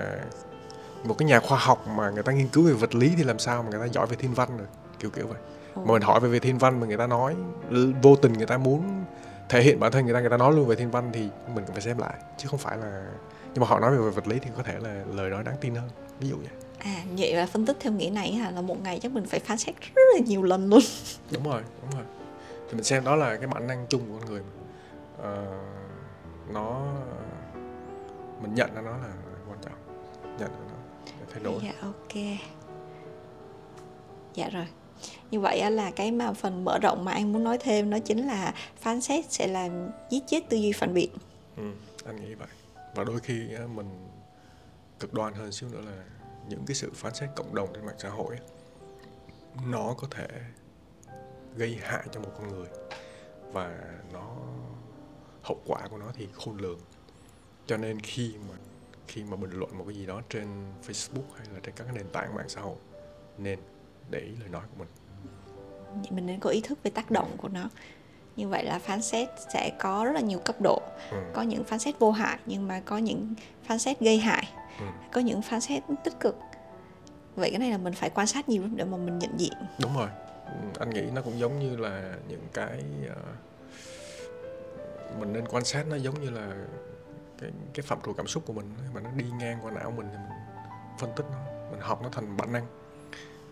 một 1.04 1.18
cái 1.18 1.28
nhà 1.28 1.40
khoa 1.40 1.58
học 1.58 1.86
mà 1.88 2.10
người 2.10 2.22
ta 2.22 2.32
nghiên 2.32 2.48
cứu 2.48 2.64
về 2.64 2.72
vật 2.72 2.94
lý 2.94 3.12
thì 3.16 3.24
làm 3.24 3.38
sao 3.38 3.62
mà 3.62 3.70
người 3.70 3.80
ta 3.80 3.92
giỏi 3.92 4.06
về 4.06 4.16
thiên 4.16 4.34
văn 4.34 4.48
rồi 4.58 4.66
kiểu 4.98 5.10
kiểu 5.10 5.26
vậy 5.26 5.38
mà 5.76 5.92
mình 5.92 6.02
hỏi 6.02 6.20
về 6.20 6.28
về 6.28 6.38
thiên 6.38 6.58
văn 6.58 6.80
mà 6.80 6.86
người 6.86 6.96
ta 6.96 7.06
nói 7.06 7.34
vô 8.02 8.16
tình 8.16 8.32
người 8.32 8.46
ta 8.46 8.58
muốn 8.58 9.04
thể 9.48 9.62
hiện 9.62 9.80
bản 9.80 9.92
thân 9.92 10.04
người 10.04 10.14
ta 10.14 10.20
người 10.20 10.30
ta 10.30 10.36
nói 10.36 10.52
luôn 10.52 10.66
về 10.66 10.76
thiên 10.76 10.90
văn 10.90 11.10
thì 11.12 11.28
mình 11.54 11.64
cũng 11.64 11.74
phải 11.74 11.82
xem 11.82 11.98
lại 11.98 12.14
chứ 12.36 12.48
không 12.48 12.58
phải 12.58 12.78
là 12.78 13.06
nhưng 13.54 13.60
mà 13.60 13.66
họ 13.66 13.80
nói 13.80 13.96
về 13.96 14.10
vật 14.10 14.26
lý 14.26 14.38
thì 14.38 14.50
có 14.56 14.62
thể 14.62 14.78
là 14.78 15.04
lời 15.14 15.30
nói 15.30 15.44
đáng 15.44 15.56
tin 15.60 15.74
hơn 15.74 15.90
ví 16.20 16.28
dụ 16.28 16.36
vậy. 16.36 16.48
À 16.78 17.02
vậy 17.18 17.34
là 17.34 17.46
phân 17.46 17.66
tích 17.66 17.76
theo 17.80 17.92
nghĩa 17.92 18.10
này 18.10 18.32
hả? 18.32 18.50
Là 18.50 18.60
một 18.60 18.82
ngày 18.82 18.98
chắc 19.02 19.12
mình 19.12 19.24
phải 19.26 19.40
phán 19.40 19.58
xét 19.58 19.74
rất 19.94 20.02
là 20.14 20.20
nhiều 20.26 20.42
lần 20.42 20.68
luôn. 20.68 20.80
Đúng 21.30 21.44
rồi 21.44 21.62
đúng 21.82 21.90
rồi. 21.90 22.04
Thì 22.68 22.74
mình 22.74 22.84
xem 22.84 23.04
đó 23.04 23.16
là 23.16 23.36
cái 23.36 23.46
bản 23.46 23.66
năng 23.66 23.86
chung 23.88 24.00
của 24.08 24.18
con 24.18 24.30
người 24.30 24.40
mà. 24.40 25.28
Uh, 25.28 26.52
nó 26.52 26.82
mình 28.42 28.54
nhận 28.54 28.74
ra 28.74 28.80
nó 28.80 28.90
là 28.90 29.12
quan 29.48 29.58
trọng. 29.62 29.72
Nhận 30.38 30.50
ra 30.50 30.58
nó 30.70 31.26
thay 31.32 31.42
đổi. 31.42 31.60
Dạ 31.62 31.72
ok. 31.82 32.38
Dạ 34.34 34.48
rồi 34.48 34.66
như 35.30 35.40
vậy 35.40 35.70
là 35.70 35.90
cái 35.90 36.12
mà 36.12 36.32
phần 36.32 36.64
mở 36.64 36.78
rộng 36.78 37.04
mà 37.04 37.12
anh 37.12 37.32
muốn 37.32 37.44
nói 37.44 37.58
thêm 37.58 37.90
nó 37.90 37.98
chính 37.98 38.26
là 38.26 38.54
phán 38.80 39.00
xét 39.00 39.32
sẽ 39.32 39.46
làm 39.46 39.90
giết 40.10 40.22
chết 40.26 40.48
tư 40.48 40.56
duy 40.56 40.72
phản 40.72 40.94
biện. 40.94 41.10
Ừ, 41.56 41.70
anh 42.04 42.16
nghĩ 42.16 42.34
vậy. 42.34 42.48
Và 42.94 43.04
đôi 43.04 43.20
khi 43.20 43.48
mình 43.74 43.86
cực 45.00 45.14
đoan 45.14 45.34
hơn 45.34 45.52
xíu 45.52 45.68
nữa 45.68 45.80
là 45.86 46.04
những 46.48 46.62
cái 46.66 46.74
sự 46.74 46.90
phán 46.94 47.14
xét 47.14 47.30
cộng 47.36 47.54
đồng 47.54 47.68
trên 47.74 47.86
mạng 47.86 47.98
xã 47.98 48.08
hội 48.08 48.36
nó 49.66 49.94
có 49.98 50.08
thể 50.10 50.28
gây 51.56 51.78
hại 51.82 52.04
cho 52.12 52.20
một 52.20 52.30
con 52.38 52.48
người 52.48 52.68
và 53.52 53.80
nó 54.12 54.36
hậu 55.42 55.60
quả 55.66 55.88
của 55.90 55.98
nó 55.98 56.06
thì 56.14 56.28
khôn 56.32 56.58
lường. 56.58 56.78
Cho 57.66 57.76
nên 57.76 58.00
khi 58.00 58.34
mà 58.48 58.54
khi 59.08 59.24
mà 59.24 59.36
bình 59.36 59.50
luận 59.50 59.78
một 59.78 59.84
cái 59.86 59.96
gì 59.96 60.06
đó 60.06 60.20
trên 60.28 60.46
Facebook 60.86 61.36
hay 61.36 61.46
là 61.54 61.60
trên 61.62 61.74
các 61.74 61.86
nền 61.94 62.06
tảng 62.12 62.34
mạng 62.34 62.48
xã 62.48 62.60
hội 62.60 62.76
nên 63.38 63.58
để 64.10 64.18
ý 64.18 64.32
lời 64.40 64.48
nói 64.48 64.62
của 64.70 64.84
mình. 64.84 64.88
Mình 66.10 66.26
nên 66.26 66.40
có 66.40 66.50
ý 66.50 66.60
thức 66.60 66.78
về 66.82 66.90
tác 66.90 67.10
động 67.10 67.30
của 67.36 67.48
nó. 67.48 67.68
Như 68.36 68.48
vậy 68.48 68.64
là 68.64 68.78
phán 68.78 69.02
xét 69.02 69.28
sẽ 69.54 69.72
có 69.78 70.04
rất 70.04 70.12
là 70.12 70.20
nhiều 70.20 70.38
cấp 70.38 70.56
độ. 70.60 70.82
Ừ. 71.10 71.16
có 71.34 71.42
những 71.42 71.64
phán 71.64 71.78
xét 71.78 71.98
vô 71.98 72.10
hại 72.10 72.38
nhưng 72.46 72.68
mà 72.68 72.82
có 72.84 72.98
những 72.98 73.34
phán 73.64 73.78
xét 73.78 74.00
gây 74.00 74.18
hại. 74.18 74.48
Ừ. 74.80 74.86
có 75.12 75.20
những 75.20 75.42
phán 75.42 75.60
xét 75.60 75.82
tích 76.04 76.20
cực. 76.20 76.36
Vậy 77.36 77.50
cái 77.50 77.58
này 77.58 77.70
là 77.70 77.78
mình 77.78 77.92
phải 77.92 78.10
quan 78.10 78.26
sát 78.26 78.48
nhiều 78.48 78.62
để 78.76 78.84
mà 78.84 78.96
mình 78.96 79.18
nhận 79.18 79.40
diện. 79.40 79.52
Đúng 79.80 79.96
rồi. 79.96 80.08
Anh 80.78 80.90
nghĩ 80.90 81.02
nó 81.14 81.22
cũng 81.22 81.38
giống 81.38 81.58
như 81.58 81.76
là 81.76 82.14
những 82.28 82.46
cái 82.52 82.84
uh, 83.10 83.16
mình 85.18 85.32
nên 85.32 85.48
quan 85.48 85.64
sát 85.64 85.86
nó 85.86 85.96
giống 85.96 86.20
như 86.20 86.30
là 86.30 86.52
cái 87.40 87.50
cái 87.74 87.82
phạm 87.86 87.98
trù 88.04 88.12
cảm 88.12 88.26
xúc 88.26 88.42
của 88.46 88.52
mình. 88.52 88.74
Mà 88.94 89.00
nó 89.00 89.10
đi 89.10 89.24
ngang 89.38 89.58
qua 89.62 89.70
não 89.70 89.90
mình 89.90 90.06
thì 90.10 90.16
mình 90.16 90.38
phân 90.98 91.10
tích 91.16 91.26
nó 91.32 91.38
mình 91.70 91.80
học 91.80 92.02
nó 92.02 92.08
thành 92.12 92.36
bản 92.36 92.52
năng 92.52 92.66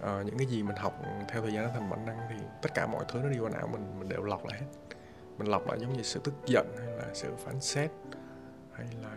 uh, 0.02 0.26
những 0.26 0.38
cái 0.38 0.46
gì 0.46 0.62
mình 0.62 0.76
học 0.76 1.02
theo 1.28 1.42
thời 1.42 1.52
gian 1.52 1.64
nó 1.64 1.70
thành 1.74 1.90
bản 1.90 2.06
năng 2.06 2.18
thì 2.28 2.36
tất 2.62 2.74
cả 2.74 2.86
mọi 2.86 3.04
thứ 3.08 3.18
nó 3.22 3.28
đi 3.28 3.38
qua 3.38 3.50
não 3.50 3.66
mình 3.66 3.98
mình 3.98 4.08
đều 4.08 4.22
lọc 4.22 4.46
lại 4.46 4.60
hết. 4.60 4.66
Mình 5.38 5.48
lọc 5.48 5.68
lại 5.68 5.78
giống 5.80 5.92
như 5.92 6.02
sự 6.02 6.20
tức 6.24 6.34
giận 6.46 6.66
hay 6.78 6.96
là 6.96 7.04
sự 7.14 7.34
phán 7.38 7.60
xét 7.60 7.90
hay 8.72 8.86
là 9.02 9.10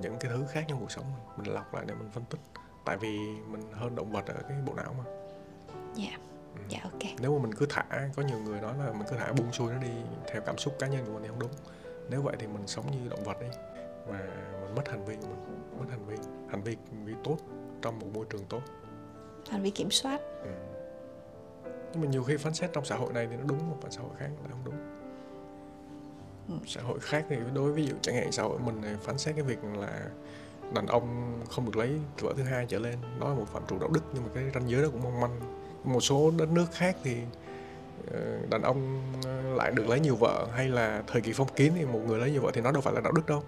những 0.00 0.16
cái 0.20 0.30
thứ 0.34 0.44
khác 0.50 0.64
trong 0.68 0.80
cuộc 0.80 0.90
sống 0.90 1.04
mình. 1.04 1.36
Mình 1.36 1.54
lọc 1.54 1.74
lại 1.74 1.84
để 1.88 1.94
mình 1.94 2.10
phân 2.10 2.24
tích. 2.24 2.40
Tại 2.84 2.96
vì 2.96 3.18
mình 3.48 3.62
hơn 3.72 3.96
động 3.96 4.12
vật 4.12 4.26
ở 4.26 4.42
cái 4.48 4.58
bộ 4.66 4.74
não 4.74 4.94
mà. 4.98 5.04
Dạ. 5.94 6.08
Yeah. 6.08 6.20
ừ. 6.54 6.62
dạ 6.68 6.78
ok. 6.82 7.20
Nếu 7.20 7.38
mà 7.38 7.42
mình 7.42 7.54
cứ 7.54 7.66
thả 7.68 7.84
có 8.16 8.22
nhiều 8.22 8.38
người 8.38 8.60
nói 8.60 8.74
là 8.78 8.92
mình 8.92 9.06
cứ 9.10 9.16
thả 9.16 9.32
buông 9.32 9.52
xuôi 9.52 9.72
nó 9.72 9.78
đi 9.78 9.90
theo 10.32 10.42
cảm 10.46 10.58
xúc 10.58 10.74
cá 10.78 10.86
nhân 10.86 11.04
của 11.06 11.12
mình 11.12 11.22
thì 11.22 11.28
không 11.28 11.38
đúng. 11.38 11.50
Nếu 12.10 12.22
vậy 12.22 12.36
thì 12.38 12.46
mình 12.46 12.66
sống 12.66 12.90
như 12.90 13.08
động 13.08 13.24
vật 13.24 13.40
đi. 13.40 13.46
Và 14.06 14.18
mình 14.60 14.74
mất 14.74 14.88
hành 14.88 15.04
vi 15.04 15.16
mình 15.16 15.78
mất 15.78 15.86
hành 15.90 16.06
vi. 16.06 16.16
Hành 16.50 16.62
vi 16.62 16.76
vi 17.04 17.14
tốt 17.24 17.36
trong 17.82 17.98
một 17.98 18.06
môi 18.14 18.26
trường 18.30 18.44
tốt 18.48 18.60
hành 19.50 19.62
vi 19.62 19.70
kiểm 19.70 19.90
soát. 19.90 20.20
Ừ. 20.42 20.50
nhưng 21.92 22.02
mà 22.02 22.08
nhiều 22.08 22.22
khi 22.22 22.36
phán 22.36 22.54
xét 22.54 22.72
trong 22.72 22.84
xã 22.84 22.96
hội 22.96 23.12
này 23.12 23.26
thì 23.30 23.36
nó 23.36 23.42
đúng 23.46 23.70
một 23.70 23.76
xã 23.90 24.00
hội 24.00 24.10
khác 24.18 24.30
là 24.42 24.48
không 24.50 24.64
đúng. 24.64 24.74
Ừ. 26.48 26.54
xã 26.66 26.80
hội 26.82 26.98
khác 27.00 27.24
thì 27.28 27.36
đối 27.54 27.72
ví 27.72 27.86
dụ 27.86 27.94
chẳng 28.02 28.14
hạn 28.14 28.32
xã 28.32 28.42
hội 28.42 28.58
mình 28.58 28.82
phán 29.02 29.18
xét 29.18 29.34
cái 29.34 29.44
việc 29.44 29.58
là 29.64 30.00
đàn 30.74 30.86
ông 30.86 31.32
không 31.50 31.64
được 31.64 31.76
lấy 31.76 31.90
vợ 32.20 32.32
thứ 32.36 32.42
hai 32.42 32.66
trở 32.68 32.78
lên 32.78 32.98
đó 33.20 33.28
là 33.28 33.34
một 33.34 33.46
phạm 33.52 33.62
trù 33.68 33.78
đạo 33.78 33.88
đức 33.92 34.00
nhưng 34.14 34.22
mà 34.22 34.28
cái 34.34 34.44
ranh 34.54 34.70
giới 34.70 34.82
đó 34.82 34.88
cũng 34.92 35.02
mong 35.02 35.20
manh. 35.20 35.40
Một 35.84 36.00
số 36.00 36.30
đất 36.38 36.48
nước 36.48 36.66
khác 36.72 36.96
thì 37.04 37.16
ờ, 38.10 38.20
đàn 38.50 38.62
ông 38.62 39.02
ờ, 39.24 39.42
lại 39.54 39.70
được 39.70 39.88
lấy 39.88 40.00
nhiều 40.00 40.16
vợ 40.16 40.46
hay 40.52 40.68
là 40.68 41.02
thời 41.06 41.20
kỳ 41.22 41.32
phong 41.32 41.48
kiến 41.56 41.72
thì 41.76 41.84
một 41.84 42.00
người 42.06 42.18
lấy 42.18 42.30
nhiều 42.30 42.42
vợ 42.42 42.50
thì 42.54 42.60
nó 42.60 42.72
đâu 42.72 42.80
phải 42.80 42.94
là 42.94 43.00
đạo 43.00 43.12
đức 43.12 43.26
đâu. 43.26 43.42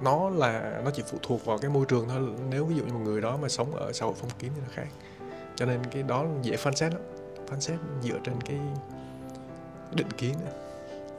Nó 0.00 0.30
là 0.30 0.80
nó 0.84 0.90
chỉ 0.90 1.02
phụ 1.10 1.18
thuộc 1.22 1.44
vào 1.44 1.58
cái 1.58 1.70
môi 1.70 1.84
trường 1.88 2.08
thôi 2.08 2.28
nếu 2.50 2.64
ví 2.64 2.76
dụ 2.76 2.84
như 2.84 2.92
một 2.92 3.00
người 3.04 3.20
đó 3.20 3.38
mà 3.42 3.48
sống 3.48 3.74
ở 3.74 3.92
xã 3.92 4.06
hội 4.06 4.14
phong 4.20 4.30
kiến 4.38 4.50
thì 4.54 4.60
nó 4.60 4.68
khác 4.70 4.86
cho 5.58 5.66
nên 5.66 5.84
cái 5.90 6.02
đó 6.02 6.26
dễ 6.42 6.56
phán 6.56 6.76
xét 6.76 6.92
lắm. 6.92 7.02
Phán 7.46 7.60
xét 7.60 7.78
dựa 8.02 8.18
trên 8.24 8.34
cái 8.40 8.56
định 9.92 10.10
kiến 10.10 10.34
đó. 10.44 10.50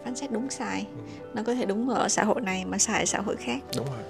phán 0.04 0.15
xét 0.15 0.32
đúng 0.32 0.49
sai. 0.49 0.88
Ừ. 0.95 1.02
nó 1.34 1.43
có 1.43 1.56
thể 1.56 1.65
đúng 1.65 1.89
ở 1.89 2.10
xã 2.10 2.23
hội 2.23 2.41
này 2.41 2.65
mà 2.65 2.78
sai 2.78 2.99
ở 2.99 3.06
xã 3.06 3.19
hội 3.19 3.36
khác. 3.36 3.58
Đúng 3.78 3.86
rồi. 3.86 4.04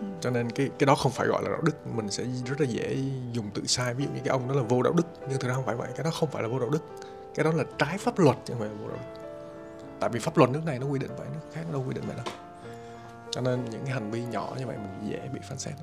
Ừ. 0.00 0.06
cho 0.20 0.30
nên 0.30 0.50
cái 0.50 0.70
cái 0.78 0.86
đó 0.86 0.94
không 0.94 1.12
phải 1.12 1.26
gọi 1.26 1.42
là 1.42 1.50
đạo 1.50 1.60
đức. 1.62 1.86
Mình 1.94 2.10
sẽ 2.10 2.24
rất 2.46 2.60
là 2.60 2.66
dễ 2.66 2.96
dùng 3.32 3.50
tự 3.54 3.66
sai. 3.66 3.94
Ví 3.94 4.04
dụ 4.04 4.10
như 4.10 4.20
cái 4.24 4.28
ông 4.28 4.48
đó 4.48 4.54
là 4.54 4.62
vô 4.62 4.82
đạo 4.82 4.92
đức. 4.92 5.06
Nhưng 5.20 5.38
thực 5.38 5.48
ra 5.48 5.54
không 5.54 5.66
phải 5.66 5.76
vậy. 5.76 5.88
Cái 5.96 6.04
đó 6.04 6.10
không 6.10 6.30
phải 6.30 6.42
là 6.42 6.48
vô 6.48 6.58
đạo 6.58 6.70
đức. 6.70 6.82
Cái 7.34 7.44
đó 7.44 7.52
là 7.52 7.64
trái 7.78 7.98
pháp 7.98 8.18
luật 8.18 8.36
chứ 8.44 8.54
không 8.54 8.60
phải 8.60 8.68
là 8.68 8.74
vô 8.82 8.88
đạo 8.88 8.98
đức. 8.98 9.20
Tại 10.00 10.10
vì 10.10 10.20
pháp 10.20 10.36
luật 10.36 10.50
nước 10.50 10.64
này 10.64 10.78
nó 10.78 10.86
quy 10.86 10.98
định 10.98 11.10
vậy. 11.18 11.26
Nước 11.32 11.40
khác 11.52 11.62
đâu 11.72 11.84
quy 11.88 11.94
định 11.94 12.04
vậy 12.06 12.16
đâu. 12.16 12.34
Cho 13.30 13.40
nên 13.40 13.64
những 13.70 13.82
cái 13.84 13.94
hành 13.94 14.10
vi 14.10 14.24
nhỏ 14.24 14.52
như 14.58 14.66
vậy 14.66 14.76
mình 14.76 15.10
dễ 15.10 15.20
bị 15.32 15.40
phán 15.42 15.58
xét. 15.58 15.74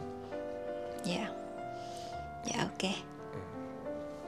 Dạ. 1.04 1.16
Yeah. 1.16 1.30
dạ 2.46 2.56
yeah, 2.56 2.70
ok 2.72 3.15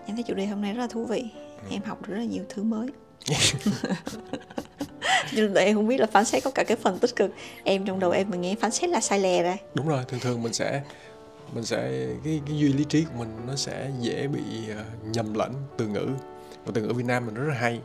em 0.07 0.15
thấy 0.15 0.23
chủ 0.23 0.33
đề 0.33 0.45
hôm 0.45 0.61
nay 0.61 0.73
rất 0.73 0.81
là 0.81 0.87
thú 0.87 1.05
vị. 1.05 1.25
Ừ. 1.61 1.67
em 1.71 1.81
học 1.83 2.01
được 2.01 2.13
rất 2.13 2.19
là 2.19 2.25
nhiều 2.25 2.43
thứ 2.49 2.63
mới. 2.63 2.87
Nhưng 5.33 5.55
em 5.55 5.75
không 5.75 5.87
biết 5.87 5.99
là 5.99 6.07
phán 6.07 6.25
xét 6.25 6.43
có 6.43 6.51
cả 6.51 6.63
cái 6.63 6.77
phần 6.77 6.99
tích 6.99 7.15
cực. 7.15 7.31
Em 7.63 7.85
trong 7.85 7.99
đầu 7.99 8.11
em 8.11 8.29
mà 8.29 8.37
nghe 8.37 8.55
phán 8.55 8.71
xét 8.71 8.89
là 8.89 9.01
sai 9.01 9.19
lè 9.19 9.43
ra. 9.43 9.57
Đúng 9.73 9.87
rồi 9.87 10.03
thường 10.07 10.19
thường 10.19 10.43
mình 10.43 10.53
sẽ 10.53 10.81
mình 11.53 11.63
sẽ 11.63 12.07
cái 12.23 12.41
cái 12.47 12.57
duy 12.57 12.73
lý 12.73 12.83
trí 12.83 13.03
của 13.03 13.19
mình 13.19 13.29
nó 13.47 13.55
sẽ 13.55 13.91
dễ 13.99 14.27
bị 14.27 14.41
uh, 14.71 15.15
nhầm 15.15 15.33
lẫn 15.33 15.53
từ 15.77 15.87
ngữ. 15.87 16.07
Và 16.65 16.71
từ 16.73 16.81
ngữ 16.81 16.93
Việt 16.93 17.05
Nam 17.05 17.25
mình 17.25 17.35
rất 17.35 17.45
là 17.47 17.55
hay. 17.55 17.79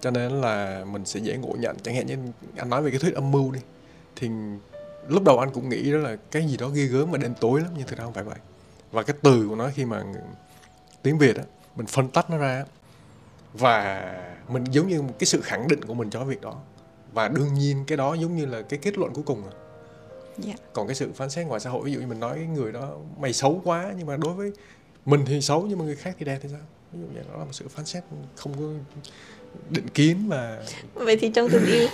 Cho 0.00 0.10
nên 0.10 0.40
là 0.40 0.84
mình 0.92 1.04
sẽ 1.04 1.20
dễ 1.20 1.36
ngộ 1.36 1.56
nhận. 1.58 1.76
Chẳng 1.82 1.94
hạn 1.94 2.06
như 2.06 2.16
anh 2.56 2.70
nói 2.70 2.82
về 2.82 2.90
cái 2.90 3.00
thuyết 3.00 3.14
âm 3.14 3.30
mưu 3.30 3.50
đi 3.50 3.60
thì 4.16 4.28
lúc 5.08 5.24
đầu 5.24 5.38
anh 5.38 5.50
cũng 5.50 5.68
nghĩ 5.68 5.92
đó 5.92 5.98
là 5.98 6.16
cái 6.30 6.46
gì 6.48 6.56
đó 6.56 6.68
ghê 6.68 6.84
gớm 6.84 7.10
và 7.10 7.18
đen 7.18 7.34
tối 7.40 7.60
lắm 7.60 7.70
nhưng 7.76 7.86
thực 7.86 7.98
ra 7.98 8.04
không 8.04 8.12
phải 8.12 8.24
vậy. 8.24 8.38
Và 8.92 9.02
cái 9.02 9.16
từ 9.22 9.46
của 9.48 9.56
nó 9.56 9.70
khi 9.74 9.84
mà 9.84 10.02
tiếng 11.02 11.18
Việt 11.18 11.36
á 11.36 11.44
mình 11.76 11.86
phân 11.86 12.08
tách 12.08 12.30
nó 12.30 12.36
ra 12.36 12.64
và 13.54 14.04
mình 14.48 14.64
giống 14.70 14.88
như 14.88 15.02
một 15.02 15.14
cái 15.18 15.26
sự 15.26 15.40
khẳng 15.40 15.68
định 15.68 15.84
của 15.84 15.94
mình 15.94 16.10
cho 16.10 16.24
việc 16.24 16.40
đó. 16.40 16.56
Và 17.12 17.28
đương 17.28 17.54
nhiên 17.54 17.84
cái 17.86 17.96
đó 17.96 18.14
giống 18.14 18.36
như 18.36 18.46
là 18.46 18.62
cái 18.62 18.78
kết 18.82 18.98
luận 18.98 19.12
cuối 19.14 19.24
cùng 19.26 19.42
à. 19.44 19.52
dạ. 20.38 20.54
Còn 20.72 20.86
cái 20.86 20.94
sự 20.94 21.12
phán 21.14 21.30
xét 21.30 21.46
ngoài 21.46 21.60
xã 21.60 21.70
hội 21.70 21.84
ví 21.84 21.92
dụ 21.92 22.00
như 22.00 22.06
mình 22.06 22.20
nói 22.20 22.36
cái 22.36 22.46
người 22.46 22.72
đó 22.72 22.90
mày 23.18 23.32
xấu 23.32 23.60
quá 23.64 23.92
nhưng 23.96 24.06
mà 24.06 24.16
đối 24.16 24.34
với 24.34 24.52
mình 25.04 25.24
thì 25.26 25.40
xấu 25.40 25.62
nhưng 25.62 25.78
mà 25.78 25.84
người 25.84 25.96
khác 25.96 26.16
thì 26.18 26.24
đẹp 26.24 26.38
thì 26.42 26.48
sao 26.48 26.60
ví 26.92 27.00
dụ 27.00 27.06
như 27.14 27.20
đó 27.32 27.38
là 27.38 27.44
một 27.44 27.52
sự 27.52 27.68
phán 27.68 27.84
xét 27.84 28.04
không 28.36 28.52
có 28.58 28.62
định 29.70 29.88
kiến 29.94 30.24
và 30.28 30.62
vậy 30.94 31.16
thì 31.16 31.28
trong 31.28 31.48
tình 31.50 31.66
yêu 31.66 31.88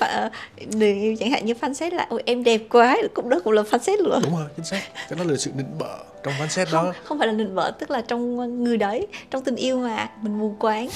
tình 0.57 1.03
yêu 1.03 1.17
chẳng 1.21 1.31
hạn 1.31 1.47
như 1.47 1.55
phán 1.55 1.75
xét 1.75 1.93
là 1.93 2.07
ôi 2.11 2.23
em 2.27 2.45
đẹp 2.45 2.61
quá 2.71 2.97
cũng 3.15 3.29
đó 3.29 3.41
cũng 3.45 3.53
là 3.53 3.63
phán 3.63 3.83
xét 3.83 4.01
luôn. 4.01 4.21
Đúng 4.23 4.37
rồi 4.37 4.47
chính 4.57 4.65
xác. 4.65 4.83
Cái 5.09 5.19
đó 5.19 5.25
là 5.25 5.37
sự 5.37 5.51
định 5.57 5.79
bợ 5.79 5.99
trong 6.23 6.35
phán 6.39 6.49
xét 6.49 6.69
không 6.69 6.85
đó. 6.85 6.93
Không 7.05 7.19
phải 7.19 7.29
là 7.29 7.35
định 7.35 7.55
vợ 7.55 7.73
tức 7.79 7.91
là 7.91 8.01
trong 8.01 8.37
người 8.65 8.77
đấy 8.77 9.07
trong 9.31 9.45
tình 9.45 9.57
yêu 9.57 9.79
mà 9.79 10.11
mình 10.23 10.39
mù 10.39 10.57
quáng. 10.59 10.89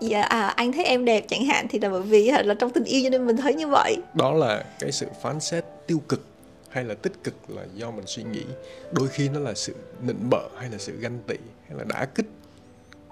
Dạ, 0.00 0.22
à, 0.22 0.46
anh 0.46 0.72
thấy 0.72 0.84
em 0.84 1.04
đẹp 1.04 1.24
chẳng 1.28 1.44
hạn 1.44 1.66
thì 1.68 1.78
là 1.78 1.88
bởi 1.88 2.02
vì 2.02 2.30
là 2.44 2.54
trong 2.54 2.70
tình 2.70 2.84
yêu 2.84 3.00
cho 3.04 3.10
nên 3.10 3.26
mình 3.26 3.36
thấy 3.36 3.54
như 3.54 3.68
vậy. 3.68 3.96
Đó 4.14 4.32
là 4.32 4.64
cái 4.78 4.92
sự 4.92 5.06
phán 5.22 5.40
xét 5.40 5.64
tiêu 5.86 6.02
cực 6.08 6.26
hay 6.68 6.84
là 6.84 6.94
tích 6.94 7.24
cực 7.24 7.34
là 7.48 7.62
do 7.74 7.90
mình 7.90 8.04
suy 8.06 8.22
nghĩ. 8.22 8.44
Đôi 8.92 9.08
khi 9.08 9.28
nó 9.28 9.40
là 9.40 9.54
sự 9.54 9.74
nịnh 10.02 10.30
bợ 10.30 10.48
hay 10.58 10.70
là 10.70 10.78
sự 10.78 10.96
ganh 11.00 11.18
tị 11.26 11.36
hay 11.68 11.78
là 11.78 11.84
đả 11.84 12.06
kích 12.14 12.26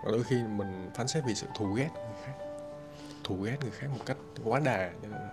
và 0.05 0.11
đôi 0.11 0.23
khi 0.25 0.37
mình 0.37 0.91
phán 0.95 1.09
xét 1.09 1.25
vì 1.27 1.35
sự 1.35 1.47
thù 1.55 1.73
ghét 1.73 1.91
người 1.95 2.17
khác. 2.27 2.33
Thù 3.25 3.37
ghét 3.43 3.57
người 3.61 3.71
khác 3.71 3.87
một 3.91 4.05
cách 4.07 4.17
quá 4.45 4.61
đà 4.61 4.91
cho 5.03 5.09
nên 5.09 5.11
là 5.11 5.31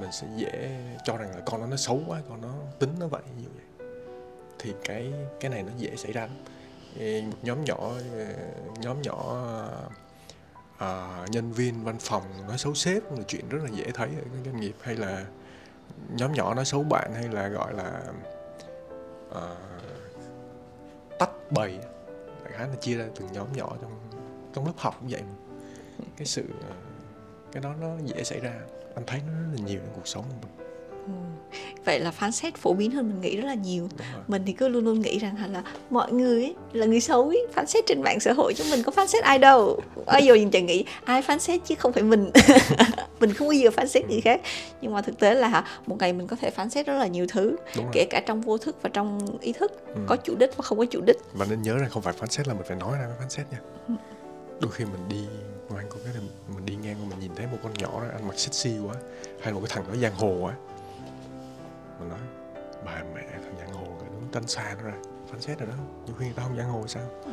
mình 0.00 0.12
sẽ 0.12 0.26
dễ 0.36 0.80
cho 1.04 1.16
rằng 1.16 1.30
là 1.30 1.42
con 1.46 1.60
nó 1.60 1.66
nó 1.66 1.76
xấu 1.76 2.00
quá 2.06 2.20
con 2.28 2.40
nó 2.40 2.54
tính 2.78 2.94
nó 3.00 3.06
vậy 3.06 3.22
như 3.38 3.46
vậy. 3.54 3.88
Thì 4.58 4.74
cái 4.84 5.12
cái 5.40 5.50
này 5.50 5.62
nó 5.62 5.72
dễ 5.76 5.96
xảy 5.96 6.12
ra 6.12 6.28
một 7.00 7.38
nhóm 7.42 7.64
nhỏ 7.64 7.92
nhóm 8.80 9.02
nhỏ 9.02 9.42
à, 10.78 11.24
nhân 11.30 11.52
viên 11.52 11.84
văn 11.84 11.96
phòng 12.00 12.22
nói 12.48 12.58
xấu 12.58 12.74
sếp 12.74 13.12
là 13.12 13.22
chuyện 13.28 13.48
rất 13.48 13.58
là 13.62 13.70
dễ 13.72 13.90
thấy 13.94 14.08
ở 14.08 14.22
các 14.22 14.40
doanh 14.44 14.60
nghiệp. 14.60 14.74
Hay 14.80 14.96
là 14.96 15.24
nhóm 16.16 16.32
nhỏ 16.32 16.54
nói 16.54 16.64
xấu 16.64 16.82
bạn 16.82 17.14
hay 17.14 17.28
là 17.28 17.48
gọi 17.48 17.74
là 17.74 18.02
à, 19.34 19.56
tách 21.18 21.30
bầy 21.50 21.78
khá 22.56 22.66
là 22.66 22.74
chia 22.80 22.96
ra 22.96 23.04
từng 23.14 23.32
nhóm 23.32 23.52
nhỏ 23.52 23.76
trong 23.82 24.00
trong 24.52 24.66
lớp 24.66 24.72
học 24.76 24.96
cũng 25.00 25.08
vậy 25.08 25.22
mà. 25.22 25.34
cái 26.16 26.26
sự 26.26 26.44
ờ, 26.60 26.74
cái 27.52 27.62
đó 27.62 27.74
nó 27.80 27.88
dễ 28.04 28.24
xảy 28.24 28.40
ra 28.40 28.52
anh 28.94 29.04
thấy 29.06 29.20
nó 29.26 29.32
rất 29.32 29.48
là 29.52 29.66
nhiều 29.66 29.80
trong 29.80 29.94
cuộc 29.94 30.08
sống 30.08 30.24
của 30.28 30.46
mình 30.48 30.63
vậy 31.84 32.00
là 32.00 32.10
phán 32.10 32.32
xét 32.32 32.54
phổ 32.54 32.72
biến 32.74 32.90
hơn 32.90 33.08
mình 33.08 33.20
nghĩ 33.20 33.36
rất 33.36 33.46
là 33.46 33.54
nhiều. 33.54 33.88
Mình 34.28 34.42
thì 34.46 34.52
cứ 34.52 34.68
luôn 34.68 34.84
luôn 34.84 35.00
nghĩ 35.00 35.18
rằng 35.18 35.52
là 35.52 35.62
mọi 35.90 36.12
người 36.12 36.42
ấy, 36.42 36.54
là 36.72 36.86
người 36.86 37.00
xấu 37.00 37.28
ấy, 37.28 37.46
phán 37.52 37.66
xét 37.66 37.86
trên 37.86 38.02
mạng 38.02 38.20
xã 38.20 38.32
hội 38.32 38.54
chứ 38.54 38.64
mình 38.70 38.82
có 38.82 38.92
phán 38.92 39.08
xét 39.08 39.24
ai 39.24 39.38
đâu. 39.38 39.80
Bao 40.06 40.20
giờ 40.20 40.34
mình 40.34 40.50
chẳng 40.50 40.66
nghĩ 40.66 40.84
ai 41.04 41.22
phán 41.22 41.38
xét 41.38 41.60
chứ 41.64 41.74
không 41.74 41.92
phải 41.92 42.02
mình. 42.02 42.30
Mình 43.20 43.32
không 43.32 43.48
bao 43.48 43.52
giờ 43.52 43.70
phán 43.70 43.88
xét 43.88 44.08
người 44.08 44.20
khác. 44.20 44.40
Nhưng 44.80 44.92
mà 44.92 45.02
thực 45.02 45.18
tế 45.18 45.34
là 45.34 45.64
một 45.86 45.96
ngày 46.00 46.12
mình 46.12 46.26
có 46.26 46.36
thể 46.40 46.50
phán 46.50 46.70
xét 46.70 46.86
rất 46.86 46.94
là 46.98 47.06
nhiều 47.06 47.26
thứ 47.28 47.56
kể 47.92 48.06
cả 48.10 48.22
trong 48.26 48.40
vô 48.40 48.58
thức 48.58 48.76
và 48.82 48.90
trong 48.92 49.38
ý 49.40 49.52
thức. 49.52 49.72
Ừ. 49.86 50.00
có 50.06 50.16
chủ 50.16 50.34
đích 50.38 50.56
và 50.56 50.62
không 50.62 50.78
có 50.78 50.84
chủ 50.84 51.00
đích. 51.00 51.16
Và 51.32 51.46
nên 51.50 51.62
nhớ 51.62 51.76
rằng 51.76 51.90
không 51.90 52.02
phải 52.02 52.12
phán 52.12 52.30
xét 52.30 52.48
là 52.48 52.54
mình 52.54 52.64
phải 52.68 52.76
nói 52.76 52.98
ra 52.98 53.06
mới 53.06 53.16
phán 53.18 53.30
xét 53.30 53.46
nha. 53.52 53.58
Đôi 54.60 54.70
khi 54.70 54.84
mình 54.84 55.08
đi 55.08 55.24
ngoan 55.70 55.86
có 55.88 55.96
cái 56.04 56.14
là 56.14 56.20
mình 56.56 56.66
đi 56.66 56.74
ngang 56.82 56.96
qua 57.00 57.06
mình 57.10 57.18
nhìn 57.20 57.30
thấy 57.36 57.46
một 57.46 57.58
con 57.62 57.72
nhỏ 57.74 58.00
đó 58.00 58.06
ăn 58.12 58.28
mặc 58.28 58.38
sexy 58.38 58.70
quá 58.86 58.94
hay 59.42 59.52
một 59.52 59.60
cái 59.60 59.70
thằng 59.70 59.84
đó 59.88 59.98
giang 60.02 60.14
hồ 60.14 60.36
quá 60.40 60.54
mình 62.04 62.10
nói 62.10 62.28
bà 62.84 63.02
mẹ 63.14 63.26
thằng 63.30 63.54
giang 63.58 63.72
hồ 63.72 63.84
rồi 63.84 64.08
đúng 64.12 64.28
tránh 64.32 64.46
xa 64.46 64.74
nó 64.78 64.84
ra 64.84 64.94
phán 65.30 65.40
xét 65.40 65.58
rồi 65.58 65.68
đó 65.68 65.74
nhiều 66.06 66.16
khi 66.18 66.24
người 66.24 66.34
ta 66.34 66.42
không 66.42 66.56
giang 66.56 66.68
hồ 66.68 66.86
sao? 66.86 67.02
Ừ. 67.24 67.32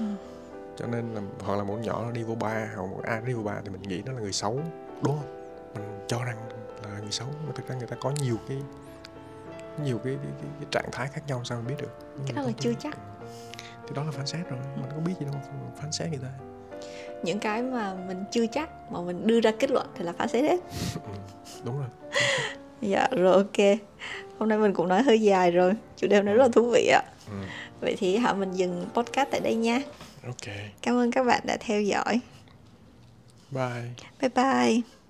cho 0.78 0.88
nên 0.88 1.14
là 1.14 1.22
hoặc 1.40 1.56
là 1.56 1.64
một 1.64 1.78
nhỏ 1.82 2.04
nó 2.06 2.12
đi 2.12 2.24
vô 2.24 2.36
bar 2.36 2.70
hoặc 2.76 2.86
một 2.86 3.02
ai 3.04 3.22
đi 3.26 3.34
vô 3.34 3.44
bar 3.44 3.58
thì 3.64 3.70
mình 3.70 3.82
nghĩ 3.82 4.02
nó 4.06 4.12
là 4.12 4.20
người 4.20 4.34
xấu 4.34 4.60
đúng 5.04 5.18
không? 5.18 5.44
Mình 5.76 6.06
cho 6.08 6.24
rằng 6.24 6.38
là 6.84 7.00
người 7.00 7.12
xấu 7.12 7.28
mà 7.48 7.52
thực 7.56 7.68
ra 7.68 7.76
người 7.76 7.88
ta 7.88 7.96
có 8.02 8.12
nhiều 8.22 8.38
cái 8.48 8.58
nhiều 9.84 9.98
cái, 10.04 10.18
cái, 10.24 10.32
cái, 10.42 10.50
cái 10.60 10.68
trạng 10.72 10.92
thái 10.92 11.08
khác 11.08 11.22
nhau 11.28 11.42
sao 11.44 11.58
mình 11.58 11.68
biết 11.68 11.76
được. 11.82 11.98
Cái 12.28 12.36
đó 12.36 12.42
là 12.42 12.52
chưa 12.60 12.74
chắc. 12.80 12.98
thì 13.88 13.96
đó 13.96 14.04
là 14.04 14.12
phán 14.12 14.26
xét 14.26 14.50
rồi 14.50 14.60
mình 14.76 14.90
có 14.92 14.98
biết 14.98 15.14
gì 15.20 15.26
đâu 15.26 15.36
phán 15.76 15.92
xét 15.92 16.10
người 16.10 16.20
ta. 16.24 16.30
Những 17.24 17.40
cái 17.40 17.64
mà 17.64 17.94
mình 18.08 18.24
chưa 18.32 18.48
chắc 18.48 18.92
mà 18.92 19.02
mình 19.02 19.28
đưa 19.28 19.42
ra 19.42 19.52
kết 19.60 19.72
luận 19.72 19.88
thì 19.96 20.04
là 20.04 20.14
phán 20.14 20.28
xét 20.28 20.44
hết. 20.44 20.60
Ừ, 20.96 21.12
đúng 21.64 21.80
rồi 21.80 21.88
dạ 22.82 23.08
rồi 23.12 23.34
ok. 23.34 23.80
Hôm 24.40 24.50
nay 24.50 24.58
mình 24.58 24.74
cũng 24.74 24.88
nói 24.88 25.04
hơi 25.04 25.22
dài 25.22 25.52
rồi. 25.52 25.74
Chủ 25.98 26.08
đề 26.08 26.22
này 26.22 26.34
rất 26.34 26.44
là 26.44 26.50
thú 26.54 26.72
vị 26.72 26.88
ạ. 26.88 27.02
Ừ. 27.28 27.34
vậy 27.82 27.96
thì 28.00 28.18
hả 28.18 28.34
mình 28.34 28.52
dừng 28.52 28.86
podcast 28.94 29.30
tại 29.32 29.40
đây 29.40 29.56
nha. 29.56 29.82
Ok. 30.26 30.56
Cảm 30.82 30.96
ơn 30.96 31.12
các 31.12 31.24
bạn 31.24 31.42
đã 31.46 31.58
theo 31.60 31.82
dõi. 31.82 32.20
Bye. 33.52 33.90
Bye 34.22 34.30
bye 34.36 35.01